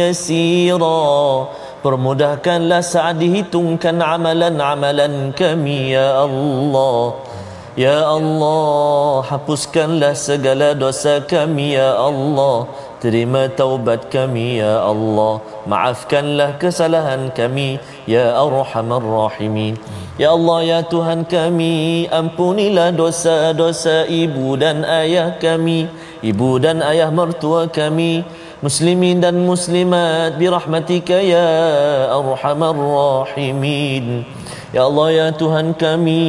يسيرا 0.08 1.04
Permudahkanlah 1.84 2.80
saat 2.80 3.20
dihitungkan 3.20 4.00
amalan-amalan 4.00 5.36
kami 5.36 5.92
ya 5.92 6.24
Allah. 6.24 7.12
Ya 7.74 8.06
Allah 8.06 9.26
hapuskanlah 9.26 10.14
segala 10.14 10.78
dosa 10.78 11.18
kami 11.18 11.74
ya 11.74 11.98
Allah. 11.98 12.70
Terima 13.02 13.50
taubat 13.50 14.14
kami 14.14 14.62
ya 14.62 14.78
Allah. 14.78 15.42
Maafkanlah 15.66 16.62
kesalahan 16.62 17.34
kami 17.34 17.82
ya 18.06 18.30
arhamar 18.38 19.02
rahimin. 19.02 19.74
Ya 20.14 20.30
Allah 20.38 20.58
ya 20.62 20.80
Tuhan 20.86 21.26
kami 21.26 22.06
ampunilah 22.14 22.94
dosa-dosa 22.94 24.06
ibu 24.06 24.54
dan 24.54 24.86
ayah 24.86 25.34
kami 25.42 25.90
ibu 26.22 26.62
dan 26.62 26.78
ayah 26.78 27.10
mertua 27.10 27.66
kami 27.66 28.22
muslimin 28.62 29.18
dan 29.18 29.34
muslimat 29.42 30.38
birahmatika 30.38 31.18
ya 31.18 31.42
arhamar 32.06 32.78
rahimin. 32.78 34.22
Ya 34.70 34.86
Allah 34.86 35.08
ya 35.10 35.26
Tuhan 35.34 35.74
kami 35.74 36.22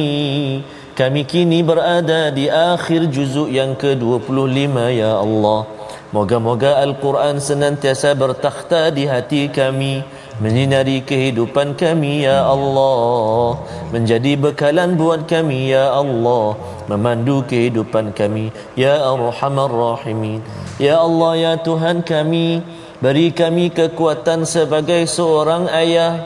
kami 0.96 1.28
kini 1.28 1.60
berada 1.60 2.32
di 2.32 2.48
akhir 2.48 3.12
juzuk 3.12 3.52
yang 3.52 3.76
ke-25 3.76 4.74
ya 4.96 5.20
Allah. 5.20 5.68
Moga-moga 6.08 6.80
al-Quran 6.80 7.36
senantiasa 7.36 8.16
bertakhta 8.16 8.88
di 8.88 9.04
hati 9.04 9.52
kami 9.52 10.00
menyinari 10.40 11.04
kehidupan 11.04 11.76
kami 11.76 12.24
ya 12.24 12.48
Allah. 12.48 13.60
Menjadi 13.92 14.40
bekalan 14.40 14.96
buat 14.96 15.28
kami 15.28 15.76
ya 15.76 15.92
Allah. 15.92 16.56
Memandu 16.88 17.44
kehidupan 17.44 18.16
kami 18.16 18.48
ya 18.72 18.96
arhamar 18.96 19.68
rahimin. 19.68 20.40
Ya 20.80 20.96
Allah 21.04 21.32
ya 21.36 21.52
Tuhan 21.60 22.08
kami 22.08 22.64
beri 23.04 23.36
kami 23.36 23.68
kekuatan 23.68 24.48
sebagai 24.48 25.04
seorang 25.04 25.68
ayah 25.76 26.24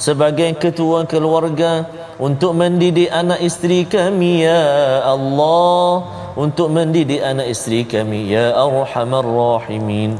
sebagai 0.00 0.56
ketua 0.56 1.04
keluarga 1.04 1.84
untuk 2.19 2.51
mendidik 2.57 3.09
anak 3.11 3.39
isteri 3.43 3.85
kami 3.85 4.47
ya 4.47 4.63
Allah 5.05 6.05
untuk 6.35 6.67
mendidik 6.71 7.21
anak 7.21 7.47
isteri 7.53 7.83
kami 7.83 8.31
ya 8.31 8.55
arhamar 8.55 9.25
rahimin 9.25 10.15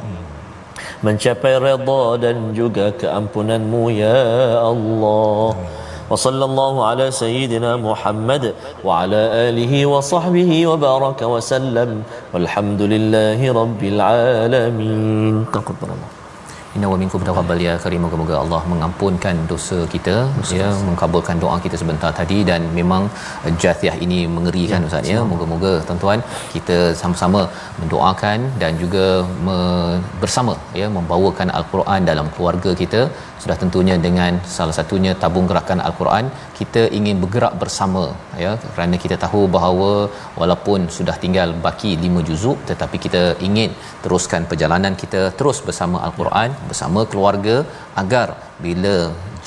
mencapai 1.01 1.57
redha 1.57 2.03
dan 2.21 2.53
juga 2.53 2.93
keampunanmu 2.93 3.83
ya 3.93 4.19
Allah 4.61 5.55
وصلى 6.11 6.45
الله 6.45 6.73
على 6.85 7.05
سيدنا 7.11 7.79
محمد 7.79 8.53
وعلى 8.83 9.21
آله 9.47 9.73
وصحبه 9.85 10.51
وبارك 10.67 11.19
وسلم 11.21 12.03
والحمد 12.33 12.81
لله 12.81 13.39
رب 13.51 13.81
العالمين 13.83 15.45
تقبل 15.55 15.89
الله 15.95 16.14
Inna 16.76 16.88
wa 16.92 16.96
minkum 17.02 17.20
taqabbal 17.28 17.60
ya 17.66 17.74
karim 17.84 18.02
moga-moga 18.04 18.34
Allah 18.42 18.60
mengampunkan 18.72 19.36
dosa 19.52 19.78
kita 19.94 20.14
ya 20.60 20.68
mengabulkan 20.88 21.36
doa 21.44 21.56
kita 21.66 21.76
sebentar 21.82 22.10
tadi 22.20 22.38
dan 22.50 22.62
memang 22.78 23.02
uh, 23.46 23.52
Jathiyah 23.62 23.96
ini 24.06 24.18
mengerikan 24.36 24.80
ya, 24.84 24.88
Ustaz 24.90 25.12
ya. 25.12 25.20
moga-moga 25.32 25.72
tuan-tuan 25.88 26.20
kita 26.54 26.78
sama-sama 27.02 27.42
mendoakan 27.80 28.40
dan 28.62 28.72
juga 28.82 29.06
me- 29.46 30.00
bersama 30.24 30.54
ya 30.80 30.88
membawakan 30.98 31.50
al-Quran 31.60 32.02
dalam 32.10 32.28
keluarga 32.34 32.72
kita. 32.82 33.02
Sudah 33.42 33.56
tentunya 33.62 33.96
dengan 34.06 34.32
salah 34.56 34.74
satunya 34.76 35.12
tabung 35.22 35.46
gerakan 35.50 35.80
al-Quran 35.88 36.24
kita 36.58 36.82
ingin 36.98 37.16
bergerak 37.22 37.54
bersama 37.62 38.02
ya 38.44 38.52
kerana 38.62 38.96
kita 39.02 39.16
tahu 39.24 39.42
bahawa 39.56 39.90
walaupun 40.40 40.88
sudah 40.96 41.16
tinggal 41.24 41.48
baki 41.66 41.90
5 42.06 42.26
juzuk 42.28 42.58
tetapi 42.70 42.96
kita 43.04 43.22
ingin 43.48 43.70
teruskan 44.04 44.44
perjalanan 44.50 44.94
kita 45.02 45.22
terus 45.38 45.60
bersama 45.68 45.98
al-Quran 46.06 46.50
bersama 46.70 47.00
keluarga 47.12 47.56
agar 48.02 48.28
bila 48.64 48.96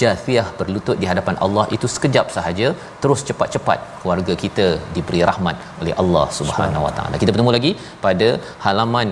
jathiyah 0.02 0.48
berlutut 0.60 0.98
di 1.02 1.08
hadapan 1.12 1.36
Allah 1.46 1.66
itu 1.76 1.88
sekejap 1.96 2.28
sahaja 2.36 2.68
terus 3.04 3.22
cepat-cepat 3.30 3.80
keluarga 4.02 4.36
kita 4.44 4.68
diberi 4.98 5.22
rahmat 5.30 5.56
oleh 5.82 5.96
Allah 6.04 6.26
Subhanahu 6.40 6.86
Wa 6.88 6.94
Taala. 7.00 7.16
Kita 7.24 7.34
bertemu 7.34 7.54
lagi 7.58 7.72
pada 8.06 8.30
halaman 8.68 9.10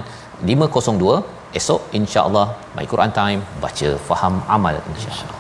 502 0.52 1.18
esok 1.60 1.82
insya-Allah 2.00 2.48
My 2.78 2.86
Quran 2.94 3.14
Time 3.20 3.42
baca 3.66 3.92
faham 4.10 4.38
amal 4.58 4.78
insya-Allah. 4.94 5.37